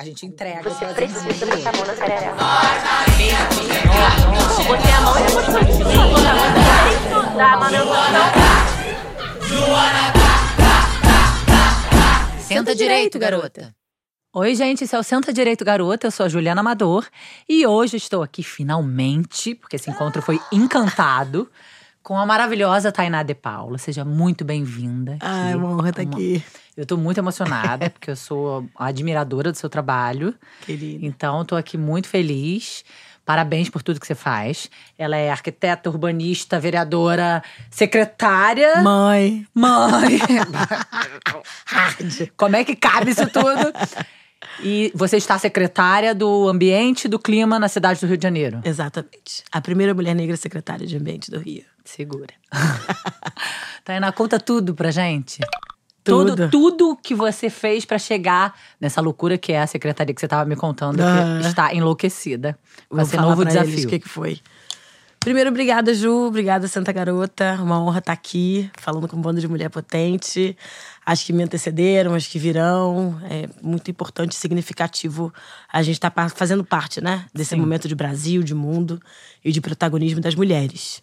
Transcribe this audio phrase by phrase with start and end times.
[0.00, 0.62] A gente entrega.
[0.62, 2.36] Você precisa botar a mão na sararela.
[4.66, 6.14] Botei a mão e depois continuei.
[6.88, 7.76] Sem estudar, mano.
[7.76, 7.92] Eu não.
[12.40, 13.76] Senta direito, garota.
[14.32, 16.06] Oi, gente, esse é o Senta Direito Garota.
[16.06, 17.06] Eu sou a Juliana Amador
[17.46, 21.50] e hoje estou aqui finalmente, porque esse encontro foi encantado,
[22.02, 23.76] com a maravilhosa Tainá De Paula.
[23.76, 25.12] Seja muito bem-vinda.
[25.12, 25.26] aqui.
[25.26, 26.42] Ai, uma honra estar aqui,
[26.80, 30.34] Eu tô muito emocionada, porque eu sou admiradora do seu trabalho.
[30.64, 31.04] querida.
[31.04, 32.82] Então, tô aqui muito feliz.
[33.22, 34.70] Parabéns por tudo que você faz.
[34.96, 38.80] Ela é arquiteta, urbanista, vereadora, secretária.
[38.80, 39.46] Mãe.
[39.52, 40.18] Mãe!
[42.34, 43.72] Como é que cabe isso tudo?
[44.62, 48.62] E você está secretária do Ambiente e do Clima na cidade do Rio de Janeiro.
[48.64, 49.44] Exatamente.
[49.52, 51.64] A primeira mulher negra secretária de Ambiente do Rio.
[51.84, 52.32] Segura.
[53.84, 55.40] Tainá, conta tudo pra gente.
[56.02, 56.34] Tudo.
[56.36, 60.28] Tudo, tudo que você fez pra chegar nessa loucura que é a secretaria que você
[60.28, 61.38] tava me contando, Ah.
[61.42, 62.58] que está enlouquecida
[62.98, 63.84] esse falar novo desafio.
[63.84, 64.40] O que, que foi?
[65.22, 66.28] Primeiro, obrigada, Ju.
[66.28, 67.58] Obrigada, Santa Garota.
[67.62, 70.56] Uma honra estar aqui, falando com um bando de mulher potente.
[71.04, 73.20] Acho que me antecederam, acho que virão.
[73.28, 75.30] É muito importante e significativo
[75.70, 77.26] a gente estar fazendo parte, né?
[77.34, 77.60] Desse Sim.
[77.60, 78.98] momento de Brasil, de mundo
[79.44, 81.02] e de protagonismo das mulheres.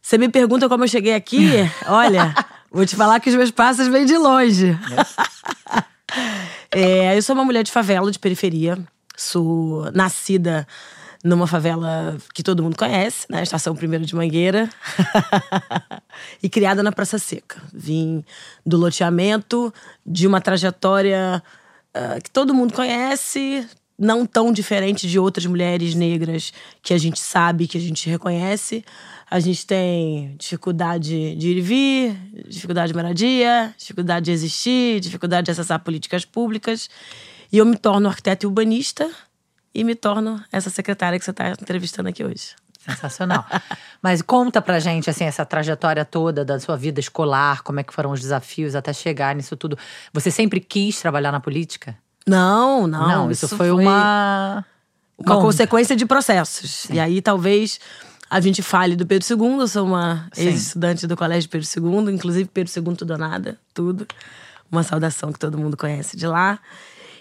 [0.00, 1.48] Você me pergunta como eu cheguei aqui?
[1.88, 2.32] Olha,
[2.72, 4.76] vou te falar que os meus passos vêm de longe.
[6.74, 8.78] É, eu sou uma mulher de favela, de periferia.
[9.14, 10.66] Sou nascida
[11.22, 13.42] numa favela que todo mundo conhece, né?
[13.42, 14.68] Estação Primeiro de Mangueira.
[16.42, 17.62] e criada na Praça Seca.
[17.72, 18.24] Vim
[18.64, 19.72] do loteamento,
[20.04, 21.42] de uma trajetória
[21.94, 23.66] ah, que todo mundo conhece,
[24.02, 28.84] não tão diferente de outras mulheres negras que a gente sabe, que a gente reconhece.
[29.30, 32.16] A gente tem dificuldade de ir e vir,
[32.48, 36.90] dificuldade de moradia, dificuldade de existir, dificuldade de acessar políticas públicas.
[37.52, 39.08] E eu me torno arquiteta e urbanista
[39.72, 42.56] e me torno essa secretária que você está entrevistando aqui hoje.
[42.80, 43.46] Sensacional.
[44.02, 47.94] Mas conta pra gente, assim, essa trajetória toda da sua vida escolar, como é que
[47.94, 49.78] foram os desafios até chegar nisso tudo.
[50.12, 51.96] Você sempre quis trabalhar na política?
[52.26, 53.30] Não, não.
[53.30, 54.64] isso, foi, uma.
[55.18, 55.40] uma Conta.
[55.40, 56.86] consequência de processos.
[56.90, 57.78] E aí talvez
[58.30, 59.58] a gente fale do Pedro II.
[59.60, 60.46] Eu sou uma Sim.
[60.46, 64.06] ex-estudante do Colégio Pedro II, inclusive Pedro II tudo ou nada, tudo.
[64.70, 66.58] Uma saudação que todo mundo conhece de lá.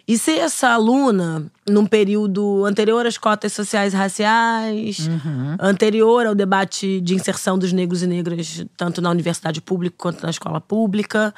[0.07, 5.55] E ser essa aluna num período anterior às cotas sociais e raciais, Uhum.
[5.59, 10.29] anterior ao debate de inserção dos negros e negras, tanto na universidade pública quanto na
[10.31, 11.33] escola pública,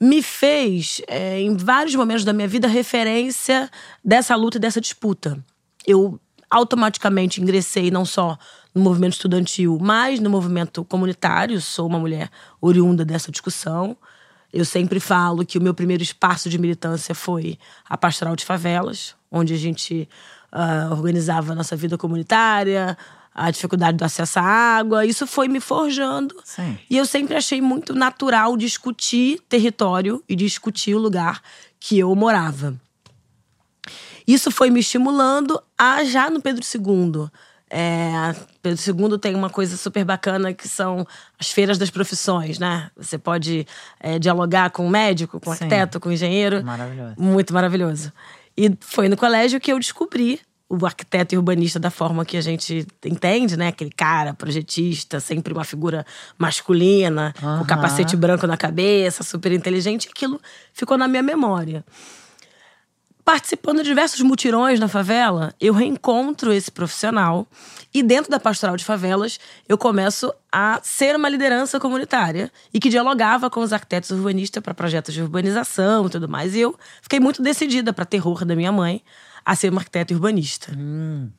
[0.00, 3.70] me fez, é, em vários momentos da minha vida, referência
[4.04, 5.38] dessa luta e dessa disputa.
[5.86, 6.20] Eu
[6.50, 8.38] automaticamente ingressei não só
[8.74, 11.60] no movimento estudantil, mas no movimento comunitário.
[11.60, 13.96] Sou uma mulher oriunda dessa discussão.
[14.52, 19.14] Eu sempre falo que o meu primeiro espaço de militância foi a Pastoral de Favelas,
[19.30, 20.08] onde a gente
[20.50, 22.96] ah, organizava a nossa vida comunitária,
[23.38, 25.06] a dificuldade do acesso à água.
[25.06, 26.34] Isso foi me forjando.
[26.44, 26.76] Sim.
[26.90, 31.40] E eu sempre achei muito natural discutir território e discutir o lugar
[31.78, 32.74] que eu morava.
[34.26, 37.30] Isso foi me estimulando a já no Pedro II.
[37.70, 41.06] É, Pedro II tem uma coisa super bacana que são
[41.38, 42.90] as feiras das profissões, né?
[42.96, 43.66] Você pode
[44.00, 45.64] é, dialogar com o médico, com o Sim.
[45.64, 46.64] arquiteto, com o engenheiro.
[46.64, 47.14] Maravilhoso.
[47.18, 48.12] Muito maravilhoso.
[48.56, 52.40] E foi no colégio que eu descobri o arquiteto e urbanista da forma que a
[52.42, 53.68] gente entende, né?
[53.68, 56.04] Aquele cara projetista, sempre uma figura
[56.36, 57.62] masculina, com Aham.
[57.62, 60.08] o capacete branco na cabeça, super inteligente.
[60.12, 60.40] Aquilo
[60.74, 61.84] ficou na minha memória.
[63.24, 67.46] Participando de diversos mutirões na favela, eu reencontro esse profissional
[67.92, 72.88] e dentro da pastoral de favelas eu começo a ser uma liderança comunitária e que
[72.88, 76.54] dialogava com os arquitetos urbanistas para projetos de urbanização e tudo mais.
[76.54, 79.02] E eu fiquei muito decidida, para terror da minha mãe,
[79.48, 80.70] a ser uma arquiteta urbanista.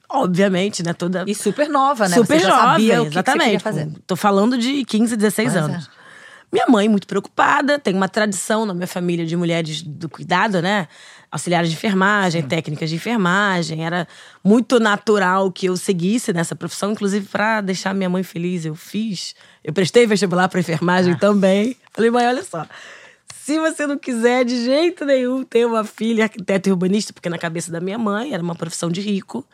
[0.10, 0.94] Obviamente, né?
[0.94, 2.16] Toda E super nova, né?
[2.16, 3.44] super jovem, sabia que, que exatamente.
[3.44, 3.92] queria fazer.
[4.08, 5.60] Tô falando de 15, 16 Pois é.
[5.64, 5.90] anos.
[6.52, 10.88] Minha mãe, muito preocupada, tem uma tradição na minha família de mulheres do cuidado, né?
[11.32, 13.86] Auxiliares de enfermagem, técnicas de enfermagem.
[13.86, 14.08] Era
[14.44, 18.66] muito natural que eu seguisse nessa profissão, inclusive para deixar minha mãe feliz.
[18.66, 19.36] Eu fiz.
[19.64, 21.78] Eu prestei vestibular para enfermagem também.
[21.94, 22.66] Falei, mãe, olha só.
[23.34, 27.38] Se você não quiser de jeito nenhum ter uma filha arquiteta e urbanista, porque na
[27.38, 29.46] cabeça da minha mãe era uma profissão de rico,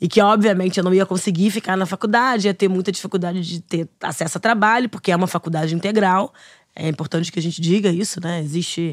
[0.00, 3.60] e que obviamente eu não ia conseguir ficar na faculdade, ia ter muita dificuldade de
[3.60, 6.32] ter acesso a trabalho, porque é uma faculdade integral.
[6.74, 8.40] É importante que a gente diga isso, né?
[8.40, 8.92] Existe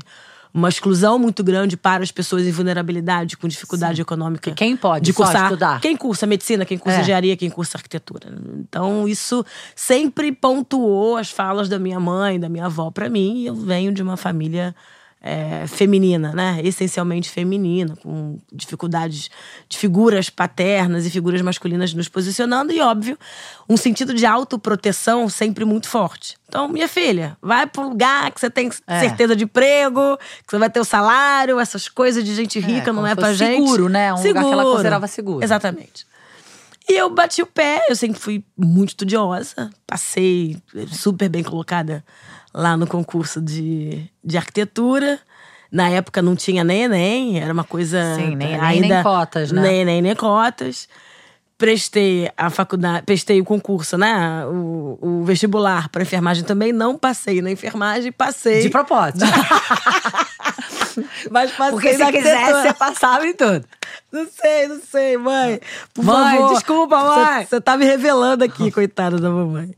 [0.55, 4.53] uma exclusão muito grande para as pessoas em vulnerabilidade, com dificuldade econômica.
[4.53, 5.81] quem pode de só cursar, estudar?
[5.81, 7.01] Quem cursa medicina, quem cursa É.
[7.01, 8.33] engenharia, quem cursa arquitetura.
[8.59, 13.39] Então, isso sempre pontuou as falas da minha mãe, da minha avó para mim.
[13.39, 14.73] E eu venho de uma família
[15.27, 16.61] é, feminina, né?
[16.63, 19.27] Essencialmente feminina, com dificuldades
[19.67, 23.17] de figuras paternas e figuras masculinas nos posicionando, e óbvio,
[23.67, 26.37] um sentido de autoproteção sempre muito forte.
[26.47, 28.99] Então, minha filha, vai pro lugar que você tem É.
[28.99, 32.97] certeza de emprego, que você vai ter o salário, essas coisas de gente rica, não
[32.97, 33.63] como é pra fosse gente.
[33.63, 34.13] seguro, né?
[34.13, 35.43] Um lugar que ela considerava seguro.
[35.43, 36.05] Exatamente.
[36.87, 40.55] E eu bati o pé, eu sempre fui muito estudiosa, passei
[40.91, 42.05] super bem colocada
[42.55, 45.19] lá no concurso de, de arquitetura.
[45.71, 48.15] Na época não tinha nem Enem, era uma coisa.
[48.15, 49.61] Sim, nem ainda, nem cotas, né?
[49.61, 50.87] Nem Enem, nem cotas.
[51.57, 54.45] Prestei a faculdade, prestei o concurso, né?
[54.45, 56.71] O, o vestibular para enfermagem também.
[56.71, 58.61] Não passei na enfermagem, passei.
[58.61, 59.25] De propósito.
[61.29, 63.65] Mas passei Porque se quisesse, você passava em tudo.
[64.11, 65.59] Não sei, não sei, mãe.
[65.93, 66.53] Por Mãe, favor.
[66.53, 67.45] desculpa, mãe.
[67.45, 69.75] Você tá me revelando aqui, coitada da mamãe.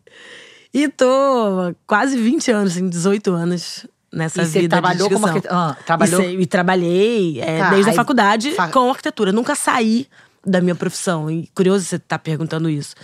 [0.74, 5.26] E tô quase 20 anos, assim, 18 anos nessa E você vida trabalhou de como
[5.28, 5.60] discussão.
[5.62, 9.32] arquite- ah, trabalhou- E, e trabalhei é, Tá, desde a aí- faculdade fa- com arquitetura.
[9.32, 10.08] Nunca saí
[10.46, 11.30] da minha profissão.
[11.32, 12.96] E curioso você estar perguntando isso.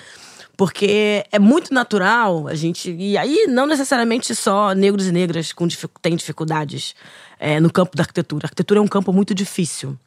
[0.56, 2.92] Porque é muito natural a gente.
[2.92, 5.68] E aí, não necessariamente só negros e negras com
[6.02, 6.96] têm dificuldades
[7.40, 8.46] é, no campo da arquitetura.
[8.46, 9.98] A arquitetura é um campo muito difícil.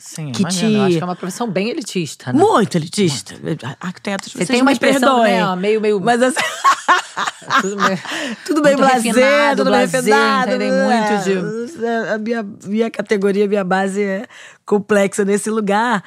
[0.00, 0.68] Sim, Que imagina.
[0.70, 2.38] Eu te- acho que é uma profissão bem elitista, né?
[2.40, 3.34] Muito elitista.
[3.78, 6.40] Arquitetos, Você tem uma expressão, né, ó, meio- meio- Mas assim,
[7.60, 7.98] Tudo meio,
[8.46, 10.50] tudo bem muito blasé, refinado, tudo bem refinado.
[10.50, 11.86] entendem é, muito de...
[12.14, 14.26] A minha, minha categoria, minha base é
[14.64, 16.02] complexa nesse lugar.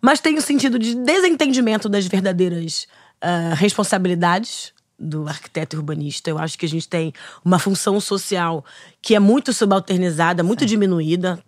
[0.00, 2.86] Mas tem o sentido de desentendimento das verdadeiras
[3.20, 6.30] ah, responsabilidades do arquiteto urbanista.
[6.30, 7.12] Eu acho que a gente tem
[7.44, 8.64] uma função social
[9.02, 11.38] que é muito subalternizada, muito diminuída.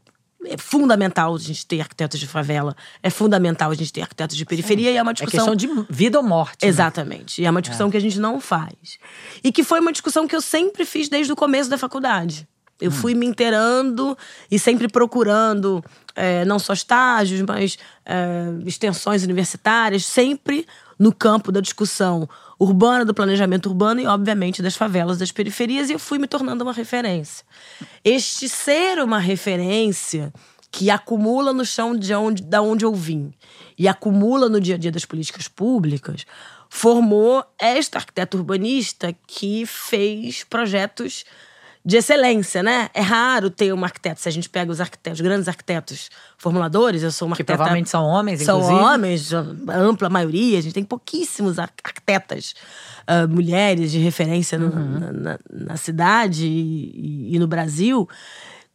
[0.46, 2.76] É fundamental a gente ter arquitetos de favela.
[3.02, 4.90] É fundamental a gente ter arquitetos de periferia.
[4.92, 6.62] E é uma É discussão questão de vida ou morte.
[6.64, 6.68] né?
[6.68, 7.42] Exatamente.
[7.42, 8.98] E é uma discussão que a gente não faz.
[9.42, 12.46] E que foi uma discussão que eu sempre fiz desde o começo da faculdade.
[12.80, 14.16] Eu fui me inteirando
[14.48, 17.76] e sempre procurando eh, não só estágios, mas
[18.06, 20.64] eh, extensões universitárias, sempre
[20.96, 25.92] no campo da discussão urbana, do planejamento urbano e, obviamente, das favelas, das periferias, e
[25.92, 27.44] eu fui me tornando uma referência.
[28.04, 30.32] Este ser uma referência
[30.70, 33.32] que acumula no chão de onde, da onde eu vim
[33.78, 36.26] e acumula no dia a dia das políticas públicas,
[36.68, 41.24] formou esta arquiteta urbanista que fez projetos
[41.84, 42.90] de excelência, né?
[42.92, 44.20] É raro ter um arquiteto.
[44.20, 47.56] Se a gente pega os arquitetos, grandes arquitetos formuladores, eu sou uma Que arquiteta...
[47.56, 48.80] provavelmente são homens, São inclusive.
[48.84, 49.40] homens, a
[49.76, 50.58] ampla maioria.
[50.58, 52.54] A gente tem pouquíssimos ar- arquitetas,
[53.06, 54.98] ah, mulheres de referência no- Uhum.
[55.00, 58.08] na, na- na cidade e, e no Brasil.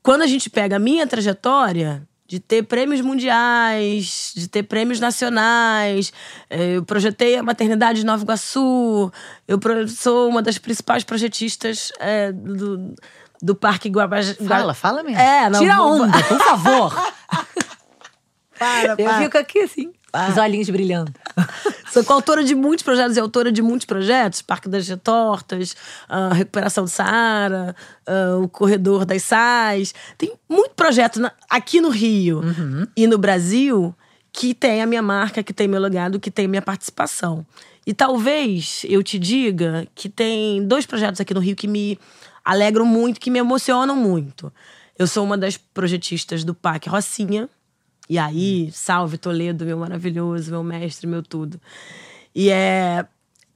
[0.01, 6.11] Quando a gente pega a minha trajetória de ter prêmios mundiais, de ter prêmios nacionais,
[6.49, 9.11] eh, eu projetei a maternidade de Nova Iguaçu,
[9.47, 9.59] eu
[9.89, 12.95] sou uma das principais projetistas eh, do,
[13.41, 14.37] do Parque Guabajara.
[14.47, 15.19] Fala, fala mesmo.
[15.19, 16.93] É, não, Tira vou- onda, por favor.
[18.57, 19.17] Para, Eu para.
[19.23, 19.91] fico aqui assim,
[20.29, 21.11] os olhinhos brilhando.
[21.91, 24.41] Sou coautora de muitos projetos e autora de muitos projetos.
[24.41, 25.75] Parque das Retortas,
[26.09, 27.75] a Recuperação do Saara,
[28.07, 29.93] ah, o Corredor das Sais.
[30.17, 32.41] Tem muito projeto na- aqui no Rio
[32.97, 33.93] e no Brasil
[34.31, 37.45] que tem a minha marca, que tem meu legado, que tem minha participação.
[37.85, 41.99] E talvez eu te diga que tem dois projetos aqui no Rio que me
[42.43, 44.51] alegram muito, que me emocionam muito.
[44.97, 47.47] Eu sou uma das projetistas do Parque Rocinha,
[48.09, 51.59] e aí, salve Toledo, meu maravilhoso, meu mestre, meu tudo.
[52.35, 53.05] E é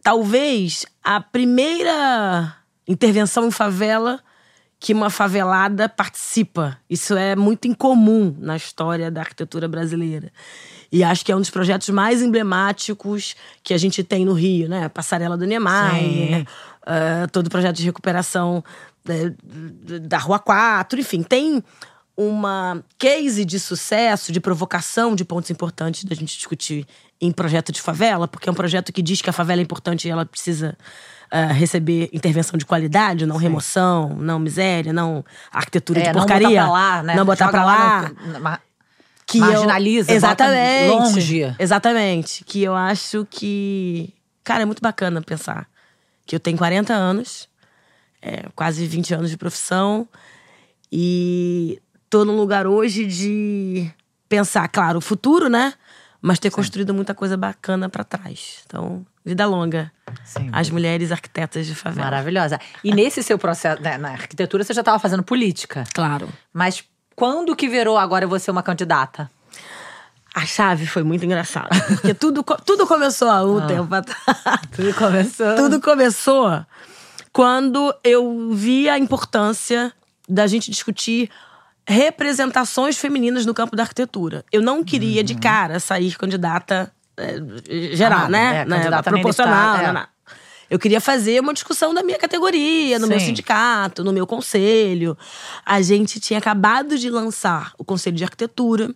[0.01, 2.55] talvez a primeira
[2.87, 4.21] intervenção em favela
[4.79, 6.77] que uma favelada participa.
[6.89, 10.31] Isso é muito incomum na história da arquitetura brasileira.
[10.91, 14.69] E acho que é um dos projetos mais emblemáticos que a gente tem no Rio,
[14.69, 14.87] né?
[14.87, 16.47] Passarela do Niemeyer,
[16.85, 18.63] ah, todo o projeto de recuperação
[19.03, 19.35] né,
[20.03, 21.61] da Rua 4, enfim, tem
[22.17, 26.85] uma case de sucesso, de provocação de pontos importantes da gente discutir
[27.21, 30.07] em projeto de favela, porque é um projeto que diz que a favela é importante
[30.07, 30.75] e ela precisa
[31.29, 36.47] ah, receber intervenção de qualidade, não remoção, não miséria, não arquitetura de É, não porcaria.
[36.49, 37.15] botar pra lá, né?
[37.15, 38.09] Não botar Joga pra lá.
[38.09, 38.59] no- ma-
[39.27, 41.55] que eu- marginaliza, bota exatamente, longe.
[41.59, 42.43] Exatamente.
[42.45, 44.13] Que eu acho que.
[44.43, 45.67] Cara, é muito bacana pensar
[46.25, 47.49] que eu tenho 40 anos,
[48.21, 50.07] é, quase 20 anos de profissão,
[50.91, 53.89] e tô num lugar hoje de
[54.27, 55.73] pensar, claro, o futuro, né?
[56.21, 58.63] Mas ter construído muita coisa bacana pra trás.
[58.65, 59.91] Então, vida longa.
[60.25, 60.49] Sim.
[60.51, 62.05] As mulheres arquitetas de favela.
[62.05, 62.59] Maravilhosa.
[62.83, 65.83] E nesse seu processo, né, na arquitetura, você já estava fazendo política.
[65.93, 66.27] Claro.
[66.51, 66.83] Mas
[67.15, 69.29] quando que virou agora você uma candidata?
[70.33, 71.69] A chave foi muito engraçada.
[71.87, 74.21] Porque tudo, tudo começou há um tempo atrás.
[74.75, 75.55] Tudo começou.
[75.55, 76.63] Tudo começou
[77.33, 79.91] quando eu vi a importância
[80.29, 81.31] da gente discutir
[81.87, 84.43] representações femininas no campo da arquitetura.
[84.51, 88.61] Eu não queria, de cara, sair candidata é, geral, Ah, né?
[88.61, 88.77] é, né?
[88.77, 89.87] candidata Proporcional, deputada, é.
[89.87, 90.07] não, não.
[90.69, 93.27] Eu queria fazer uma discussão da minha categoria, no meu Sim.
[93.27, 95.17] sindicato, no meu conselho.
[95.65, 98.93] A gente tinha acabado de lançar o Conselho de Arquitetura.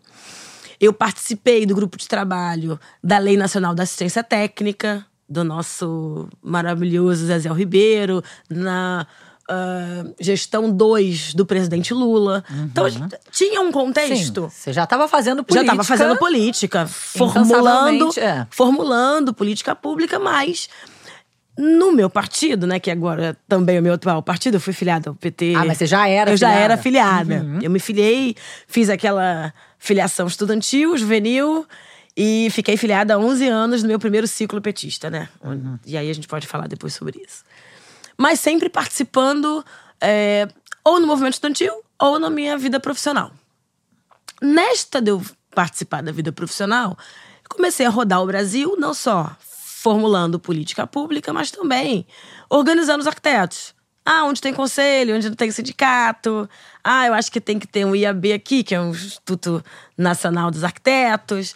[0.81, 7.27] Eu participei do grupo de trabalho da Lei Nacional da Assistência Técnica, do nosso maravilhoso
[7.27, 9.07] Zezé Ribeiro, na
[9.53, 12.41] ah, gestão 2 do presidente Lula.
[12.63, 14.43] Então, a gente tinha um contexto.
[14.43, 15.61] Sim, você já estava fazendo Já política.
[15.61, 18.47] estava fazendo política, formulando, é.
[18.49, 20.69] formulando política pública, mas
[21.57, 25.09] no meu partido, né, que agora também é o meu atual partido, eu fui filiada
[25.09, 25.53] ao PT.
[25.55, 26.63] Ah, mas você já era Eu já filiada?
[26.63, 27.35] era filiada.
[27.43, 27.59] Uhum.
[27.61, 28.35] Eu me filiei,
[28.67, 31.67] fiz aquela filiação estudantil, juvenil,
[32.15, 35.27] e fiquei filiada há 11 anos no meu primeiro ciclo petista, né?
[35.43, 35.77] Uhum.
[35.85, 37.43] E aí a gente pode falar depois sobre isso.
[38.21, 39.65] Mas sempre participando
[39.99, 40.47] é,
[40.83, 43.31] ou no movimento estudantil ou na minha vida profissional.
[44.39, 45.23] Nesta de eu
[45.55, 46.95] participar da vida profissional,
[47.49, 52.05] comecei a rodar o Brasil, não só formulando política pública, mas também
[52.47, 53.73] organizando os arquitetos.
[54.05, 56.47] Ah, onde tem conselho, onde não tem sindicato.
[56.83, 59.65] Ah, eu acho que tem que ter um IAB aqui, que é o Instituto
[59.97, 61.55] Nacional dos Arquitetos.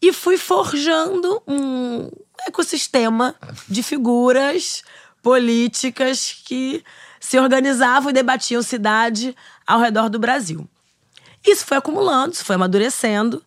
[0.00, 2.08] E fui forjando um
[2.46, 3.34] ecossistema
[3.68, 4.84] de figuras
[5.26, 6.84] políticas que
[7.18, 9.34] se organizavam e debatiam cidade
[9.66, 10.68] ao redor do Brasil.
[11.44, 13.42] Isso foi acumulando, isso foi amadurecendo.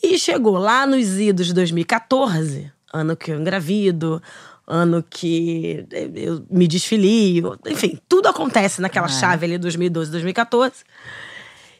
[0.00, 4.22] E chegou lá nos idos de 2014, ano que eu engravido,
[4.64, 5.84] ano que
[6.14, 10.84] eu me desfilio, enfim, tudo acontece naquela chave ali 2012, 2014.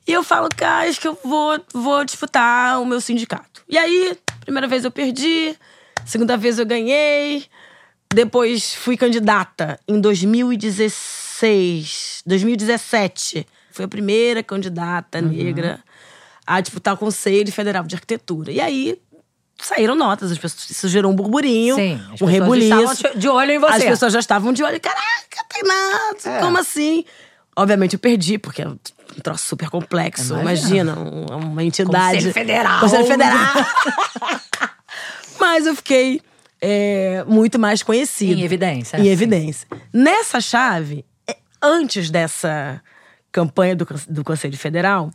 [0.04, 3.62] E eu falo, cara, acho que eu vou, vou disputar o meu sindicato.
[3.68, 5.57] E aí, primeira vez eu perdi,
[6.04, 7.47] segunda vez eu ganhei,
[8.15, 13.47] depois fui candidata em 2016, 2017.
[13.71, 15.79] Fui a primeira candidata negra
[16.47, 18.50] a disputar o Conselho Federal de Arquitetura.
[18.50, 18.99] E aí
[19.61, 23.03] saíram notas, as pessoas, isso gerou um burburinho, Sim, um rebuliço.
[23.17, 23.75] de olho em você.
[23.75, 24.81] As pessoas já estavam de olho.
[24.81, 26.41] Caraca, Tainá, É.
[26.41, 27.05] como assim?
[27.57, 28.79] Obviamente eu perdi, porque é um
[29.23, 30.35] troço super complexo.
[30.38, 30.93] Imagina.
[30.93, 32.15] Imagina, um- uma entidade.
[32.17, 32.81] Conselho Federal.
[32.81, 33.55] Conselho Federal.
[35.41, 36.21] Mas eu fiquei
[36.61, 38.41] é, muito mais conhecida.
[38.41, 39.09] Em evidência, Em sim.
[39.09, 39.69] evidência.
[39.93, 42.83] Nessa chave, é, antes dessa
[43.31, 45.11] campanha do, do Conselho Federal,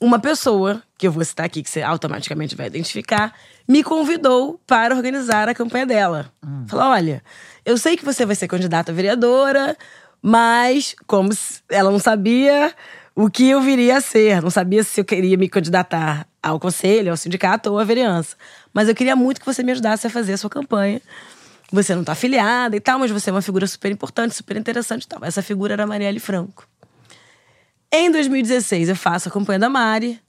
[0.00, 3.34] uma pessoa, que eu vou citar aqui, que você automaticamente vai identificar,
[3.68, 6.32] me convidou para organizar a campanha dela.
[6.42, 6.64] Hum.
[6.66, 7.22] Falou: olha,
[7.64, 9.76] eu sei que você vai ser candidata a vereadora,
[10.22, 11.30] mas como
[11.68, 12.74] ela não sabia
[13.14, 17.10] o que eu viria a ser, não sabia se eu queria me candidatar ao conselho,
[17.10, 18.36] ao sindicato ou à vereança.
[18.72, 21.00] Mas eu queria muito que você me ajudasse a fazer a sua campanha.
[21.72, 25.04] Você não está afiliada e tal, mas você é uma figura super importante, super interessante
[25.04, 25.20] e tal.
[25.24, 26.66] Essa figura era a Marielle Franco.
[27.92, 30.20] Em 2016, eu faço a campanha da Mari.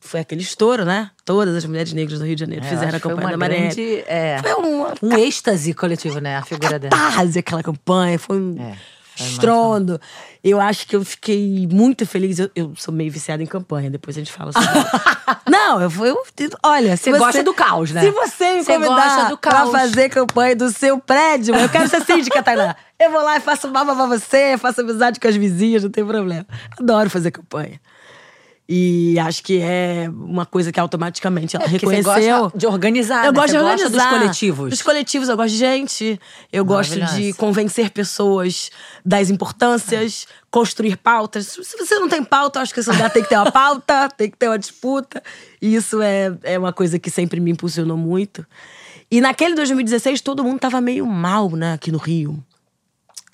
[0.00, 1.10] Foi aquele estouro, né?
[1.24, 3.74] Todas as mulheres negras do Rio de Janeiro É, fizeram a campanha da Marielle.
[3.74, 6.36] grande, é, Foi uma um êxtase coletivo, né?
[6.36, 6.90] A figura dela.
[6.96, 8.76] catarse aquela campanha, foi um É,
[9.24, 10.00] estrondo.
[10.42, 12.38] Eu acho que eu fiquei muito feliz.
[12.38, 14.88] Eu, eu sou meio viciada em campanha, depois a gente fala sobre isso.
[15.48, 16.22] Não, eu, eu
[16.62, 18.02] olha, se Você você, gosta do caos, né?
[18.02, 22.42] Se você me Você convidar pra fazer campanha do seu prédio, eu quero ser síndica,
[22.42, 22.76] Tainá.
[22.98, 26.04] Eu vou lá e faço baba pra você, faço amizade com as vizinhas, não tem
[26.04, 26.46] problema.
[26.78, 27.80] Adoro fazer campanha.
[28.70, 32.38] E acho que é uma coisa que automaticamente ela É, porque você reconheceu.
[32.42, 33.40] gosta de organizar, Eu né?
[33.40, 33.88] gosto de organizar.
[34.10, 34.70] dos coletivos.
[34.70, 36.20] Dos coletivos, eu gosto de gente.
[36.52, 38.70] Eu gosto de convencer pessoas
[39.02, 41.46] das importâncias, construir pautas.
[41.46, 44.06] Se você não tem pauta, eu acho que esse lugar tem que ter uma pauta,
[44.14, 45.22] tem que ter uma disputa.
[45.62, 48.44] E isso é, é uma coisa que sempre me impulsionou muito.
[49.10, 52.44] E naquele 2016, todo mundo tava meio mal, né, aqui no Rio.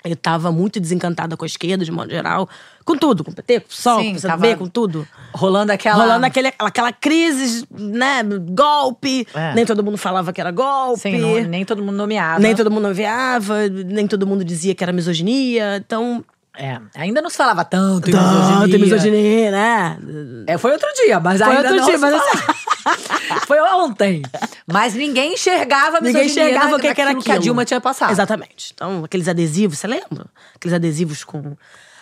[0.04, 2.46] Eu tava muito desencantada com a esquerda, de modo geral.
[2.84, 5.08] Com tudo, com o PT, com o PSOL, Sim, com o PCB, com tudo.
[5.32, 5.96] Rolando aquela.
[6.02, 8.22] Rolando aquele, aquela crise, né?
[8.50, 9.26] Golpe.
[9.34, 9.54] É.
[9.54, 11.00] Nem todo mundo falava que era golpe.
[11.00, 12.38] Sim, não- nem todo mundo nomeava.
[12.38, 15.78] Nem todo mundo enviava, nem todo mundo dizia que era misoginia.
[15.78, 16.22] Então.
[16.56, 18.28] É, ainda não se falava tanto em Tanto
[18.68, 18.78] misoginia.
[18.78, 19.98] misoginia, né?
[20.46, 22.54] É, foi outro dia, mas Foi ainda outro não dia, mas falava.
[23.46, 24.22] Foi ontem.
[24.66, 27.24] Mas ninguém enxergava a Ninguém enxergava o que, que era aquilo.
[27.24, 28.10] que a Dilma tinha passado.
[28.10, 28.72] Exatamente.
[28.74, 30.26] Então, aqueles adesivos, você lembra?
[30.54, 31.56] Aqueles adesivos com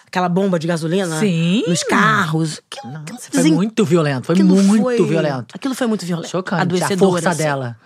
[0.07, 1.65] aquela bomba de gasolina Sim.
[1.67, 2.61] nos carros.
[2.71, 4.27] Aquilo, Nossa, foi desen- muito violento.
[4.27, 5.55] Foi aquilo muito foi- violento.
[5.55, 6.29] Aquilo foi muito violento.
[6.29, 6.83] Chocante.
[6.83, 7.43] A força assim.
[7.43, 7.77] dela.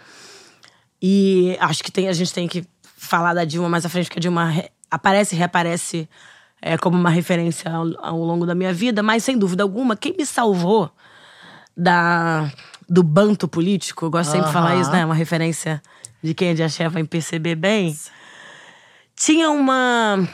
[1.00, 2.65] E acho que tem, a gente tem que
[2.97, 6.09] falar da Dilma mais à frente, porque a Dilma re- aparece e reaparece
[6.61, 10.15] é, como uma referência ao, ao longo da minha vida, mas sem dúvida alguma, quem
[10.19, 10.91] me salvou
[11.76, 12.50] da,
[12.88, 15.05] do banto político, eu gosto sempre de falar isso, né?
[15.05, 15.83] Uma referência
[16.23, 17.97] de quem é de axé vai perceber bem.
[19.14, 20.28] Tinha uma.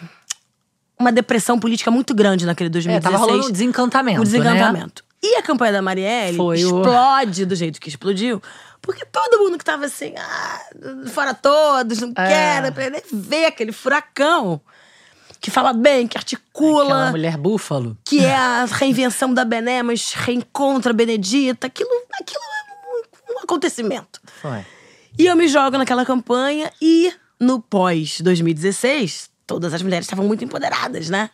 [0.98, 3.04] uma depressão política muito grande naquele 2016.
[3.14, 4.24] É, tava rolando um desencantamento, um né?
[4.24, 5.04] desencantamento.
[5.22, 8.42] E a campanha da Marielle Foi o- explode do jeito que explodiu.
[8.80, 10.60] Porque todo mundo que tava assim, ah,
[11.06, 12.60] fora todos, não É.
[12.72, 12.74] quero,
[13.12, 14.60] ver aquele furacão
[15.42, 17.98] que fala bem, que articula, Aquela mulher búfalo.
[18.04, 21.66] que é a reinvenção da Bené, mas reencontra a Benedita.
[21.66, 24.20] Aquilo, aquilo é um, um acontecimento.
[24.40, 24.64] Foi.
[25.18, 31.10] E eu me jogo naquela campanha e no pós-2016, todas as mulheres estavam muito empoderadas,
[31.10, 31.28] né?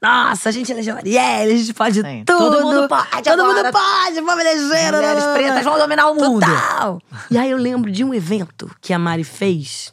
[0.00, 2.38] Nossa, a gente elegeu Marielle, a gente pode Sim, tudo.
[2.38, 3.64] todo mundo pode Todo agora.
[3.64, 4.92] mundo pode, vamos eleger.
[4.92, 6.44] Mulheres pretas vão dominar o mundo.
[6.46, 7.02] Total.
[7.30, 9.92] E aí eu lembro de um evento que a Mari fez,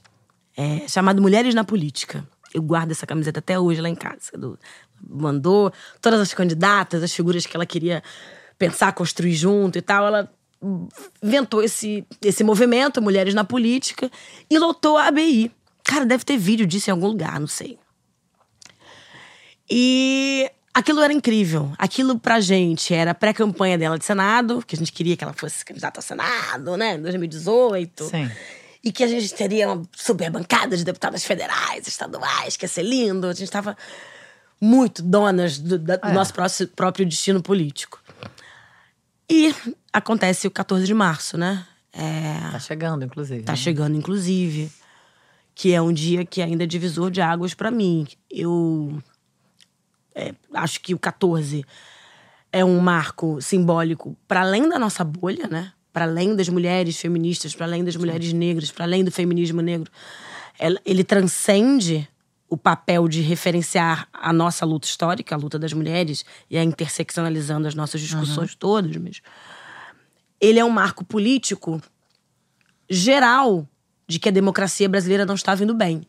[0.55, 2.23] é, chamado Mulheres na Política.
[2.55, 4.31] Eu guardo essa camiseta até hoje lá em casa.
[4.37, 4.57] Do-
[5.07, 5.71] mandou
[6.01, 8.01] todas as candidatas, as figuras que ela queria
[8.57, 10.07] pensar, construir junto e tal.
[10.07, 10.31] Ela
[11.21, 14.09] inventou esse, esse movimento, Mulheres na Política,
[14.49, 15.51] e lotou a ABI.
[15.83, 17.77] Cara, deve ter vídeo disso em algum lugar, não sei.
[19.69, 21.71] E aquilo era incrível.
[21.77, 25.63] Aquilo pra gente era pré-campanha dela de Senado, que a gente queria que ela fosse
[25.65, 28.05] candidata ao Senado, né, em 2018.
[28.05, 28.29] Sim.
[28.85, 32.83] E que a gente teria uma super bancada de deputadas federais, estaduais, que ia ser
[32.83, 33.25] lindo.
[33.27, 33.75] A gente tava
[34.61, 36.13] muito donas do, da- do É.
[36.13, 37.99] nosso próximo- próprio destino político.
[39.27, 39.53] E
[39.91, 41.65] acontece o 14 de março, né?
[41.91, 43.41] É, Tá chegando, inclusive.
[43.43, 43.57] Tá né?
[43.57, 44.71] chegando, inclusive.
[45.55, 48.05] Que é um dia que ainda é divisor de águas pra mim.
[48.29, 49.01] Eu
[50.13, 51.65] é, acho que o 14
[52.51, 55.73] é um marco simbólico para além da nossa bolha, né?
[55.95, 59.89] Para além das mulheres feministas, para além das mulheres negras, para além do feminismo negro.
[60.85, 62.05] Ele transcende
[62.49, 67.65] o papel de referenciar a nossa luta histórica, a luta das mulheres, e a interseccionalizando
[67.65, 69.21] as nossas discussões todas, mas
[70.41, 71.81] ele é um marco político
[72.89, 73.65] geral
[74.05, 76.05] de que a democracia brasileira não estava indo bem.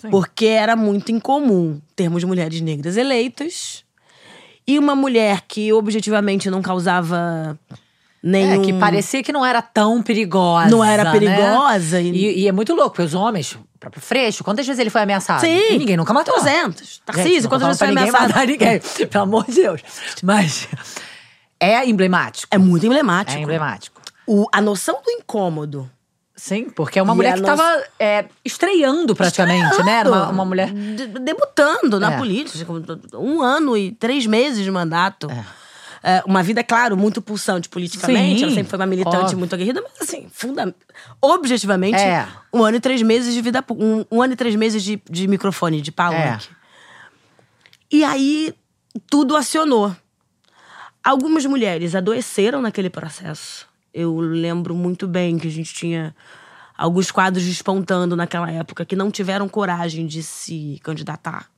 [0.00, 0.08] Sim.
[0.08, 3.84] Porque era muito incomum termos mulheres negras eleitas
[4.64, 7.58] e uma mulher que objetivamente não causava
[8.22, 8.62] nenhum.
[8.62, 10.70] É, que parecia que não era tão perigosa.
[10.70, 11.10] Não era né?
[11.12, 14.78] perigosa e- E, e é muito louco, porque os homens, o próprio Freixo, quantas vezes
[14.78, 15.40] ele foi ameaçado?
[15.40, 15.72] Sim.
[15.74, 16.34] E ninguém nunca matou.
[16.36, 16.78] 200.
[16.80, 18.28] Gente, Tarcísio, quantas vezes foi ninguém ameaçado?
[18.28, 18.80] matar ninguém,
[19.10, 19.80] pelo amor de Deus.
[20.22, 20.68] Mas
[21.60, 22.48] é emblemático.
[22.50, 23.38] É muito emblemático.
[23.38, 24.00] É emblemático.
[24.26, 25.90] O- a noção do incômodo.
[26.34, 30.00] Sim, porque é uma E mulher que nossa- tava é, estreando praticamente, né?
[30.00, 30.72] Era uma, uma mulher.
[30.72, 32.16] De- debutando na É.
[32.16, 32.66] política.
[33.14, 35.30] Um ano e três meses de mandato.
[35.30, 35.44] É,
[36.26, 38.38] uma vida, claro, muito pulsante politicamente.
[38.38, 39.38] Sim, ela sempre foi uma militante óbvio.
[39.38, 40.74] muito aguerrida, mas assim, funda
[41.20, 42.26] objetivamente, É.
[42.52, 43.64] um ano e três meses de vida.
[43.70, 46.48] Um, um ano e três meses de, de microfone, de palanque.
[46.50, 46.62] É.
[47.92, 48.54] E aí,
[49.08, 49.94] tudo acionou.
[51.04, 53.66] Algumas mulheres adoeceram naquele processo.
[53.92, 56.14] Eu lembro muito bem que a gente tinha
[56.76, 61.50] alguns quadros despontando naquela época que não tiveram coragem de se candidatar.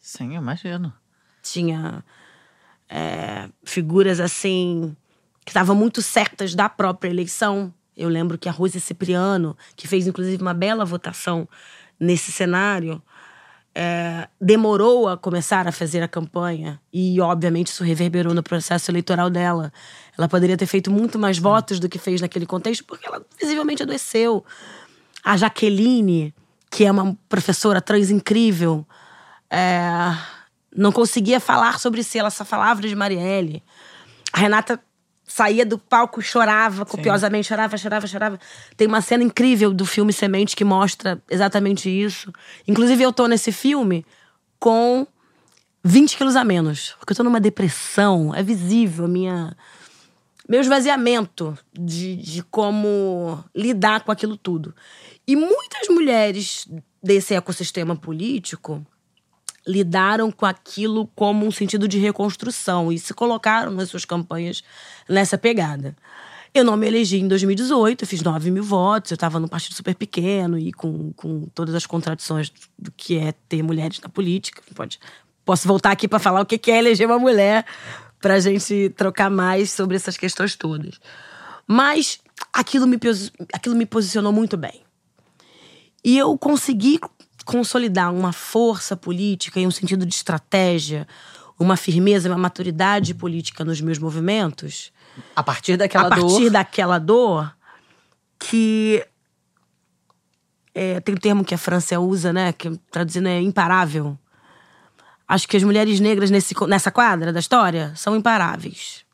[0.00, 0.92] Sim, eu imagino.
[1.42, 2.04] Tinha
[2.88, 4.96] é, figuras assim
[5.44, 7.72] que estavam muito certas da própria eleição.
[7.96, 11.48] Eu lembro que a Rose Cipriano, que fez inclusive uma bela votação
[11.98, 13.00] nesse cenário,
[13.78, 19.28] é, demorou a começar a fazer a campanha e, obviamente, isso reverberou no processo eleitoral
[19.28, 19.70] dela.
[20.16, 23.82] Ela poderia ter feito muito mais votos do que fez naquele contexto, porque ela visivelmente
[23.82, 24.42] adoeceu.
[25.22, 26.34] A Jaqueline,
[26.70, 28.86] que é uma professora trans incrível,
[29.50, 30.16] é,
[30.76, 33.62] não conseguia falar sobre si, ela só falava de Marielle.
[34.32, 34.78] A Renata
[35.26, 38.38] saía do palco, chorava copiosamente, chorava, chorava, chorava.
[38.76, 42.32] Tem uma cena incrível do filme Semente que mostra exatamente isso.
[42.68, 44.04] Inclusive, eu tô nesse filme
[44.58, 45.06] com
[45.82, 46.94] 20 quilos a menos.
[46.98, 49.56] Porque eu tô numa depressão, é visível a minha.
[50.48, 54.74] Meu esvaziamento de, de como lidar com aquilo tudo.
[55.26, 56.68] E muitas mulheres
[57.02, 58.86] desse ecossistema político
[59.66, 64.62] lidaram com aquilo como um sentido de reconstrução e se colocaram nas suas campanhas
[65.08, 65.96] nessa pegada.
[66.54, 69.74] Eu não me elegi em 2018, eu fiz 9 mil votos, eu estava num partido
[69.74, 74.62] super pequeno e com, com todas as contradições do que é ter mulheres na política.
[74.74, 74.98] Pode,
[75.44, 77.66] posso voltar aqui para falar o que é eleger uma mulher,
[78.20, 80.98] para a gente trocar mais sobre essas questões todas.
[81.66, 82.20] Mas
[82.52, 82.98] aquilo me,
[83.52, 84.82] aquilo me posicionou muito bem.
[86.02, 87.00] E eu consegui
[87.46, 91.06] consolidar uma força política e um sentido de estratégia,
[91.58, 94.92] uma firmeza, uma maturidade política nos meus movimentos,
[95.34, 96.50] A partir daquela a partir dor.
[96.50, 97.56] daquela dor
[98.38, 99.02] que
[100.74, 102.52] é, tem um termo que a França usa, né?
[102.52, 104.18] Que traduzindo é imparável.
[105.26, 109.04] Acho que as mulheres negras nesse, nessa quadra da história são imparáveis.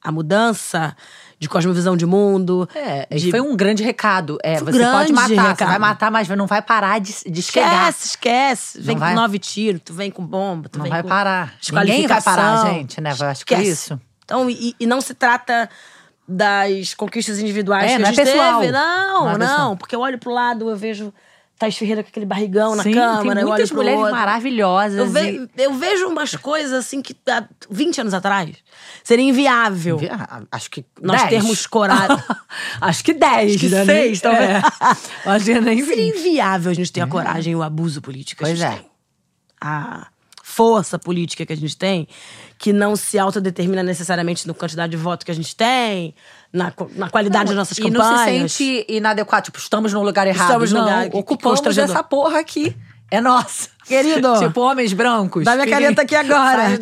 [0.00, 0.96] a mudança
[1.38, 2.68] de cosmovisão de mundo.
[2.74, 4.38] É, de- foi um grande recado.
[4.42, 5.68] É, Foi você pode grande matar, você recado.
[5.68, 7.40] vai matar, mas não vai parar de, de.
[7.40, 8.80] Esquece, esquece.
[8.80, 11.08] Vem Não com vai- nove tiros, tu vem com bomba, tu Não vem vai com
[11.08, 11.54] parar.
[11.72, 13.14] Ninguém vai parar, gente, né?
[13.18, 14.00] Eu acho que é isso.
[14.24, 15.68] Então, e, e não se trata
[16.28, 18.60] das conquistas individuais É, que não a é gente pessoal.
[18.60, 18.72] teve.
[18.72, 21.12] Não, Não é não, porque eu olho pro lado, eu vejo
[21.58, 24.14] Thais Ferreira com aquele barrigão na Sim, câmara, tem eu olho muitas mulheres outro.
[24.14, 24.98] maravilhosas.
[24.98, 28.56] Eu, e- ve- eu vejo umas coisas assim que há 20 anos atrás
[29.02, 29.98] seria inviável.
[30.10, 31.30] Ah, Acho que Nós 10.
[31.30, 32.16] termos coragem.
[32.80, 33.84] Acho que 10, Acho que né?
[33.86, 34.62] seis, Nem- talvez.
[35.56, 35.60] É.
[35.60, 36.18] Nem Seria 20.
[36.18, 38.70] inviável a gente ter a coragem e o abuso político Pois é.
[38.70, 38.86] tem.
[39.60, 40.08] A
[40.48, 42.06] força política que a gente tem,
[42.56, 46.14] que não se autodetermina necessariamente na quantidade de voto que a gente tem,
[46.52, 48.42] na, na qualidade das nossas e campanhas.
[48.42, 49.46] não se sente inadequado.
[49.46, 50.46] Tipo, estamos no lugar errado.
[50.46, 52.76] Estamos no não, lugar ocupamos essa porra aqui.
[53.10, 53.70] É nossa.
[53.86, 54.38] Querido.
[54.38, 55.44] tipo, homens brancos.
[55.44, 56.78] Dá minha caneta aqui agora.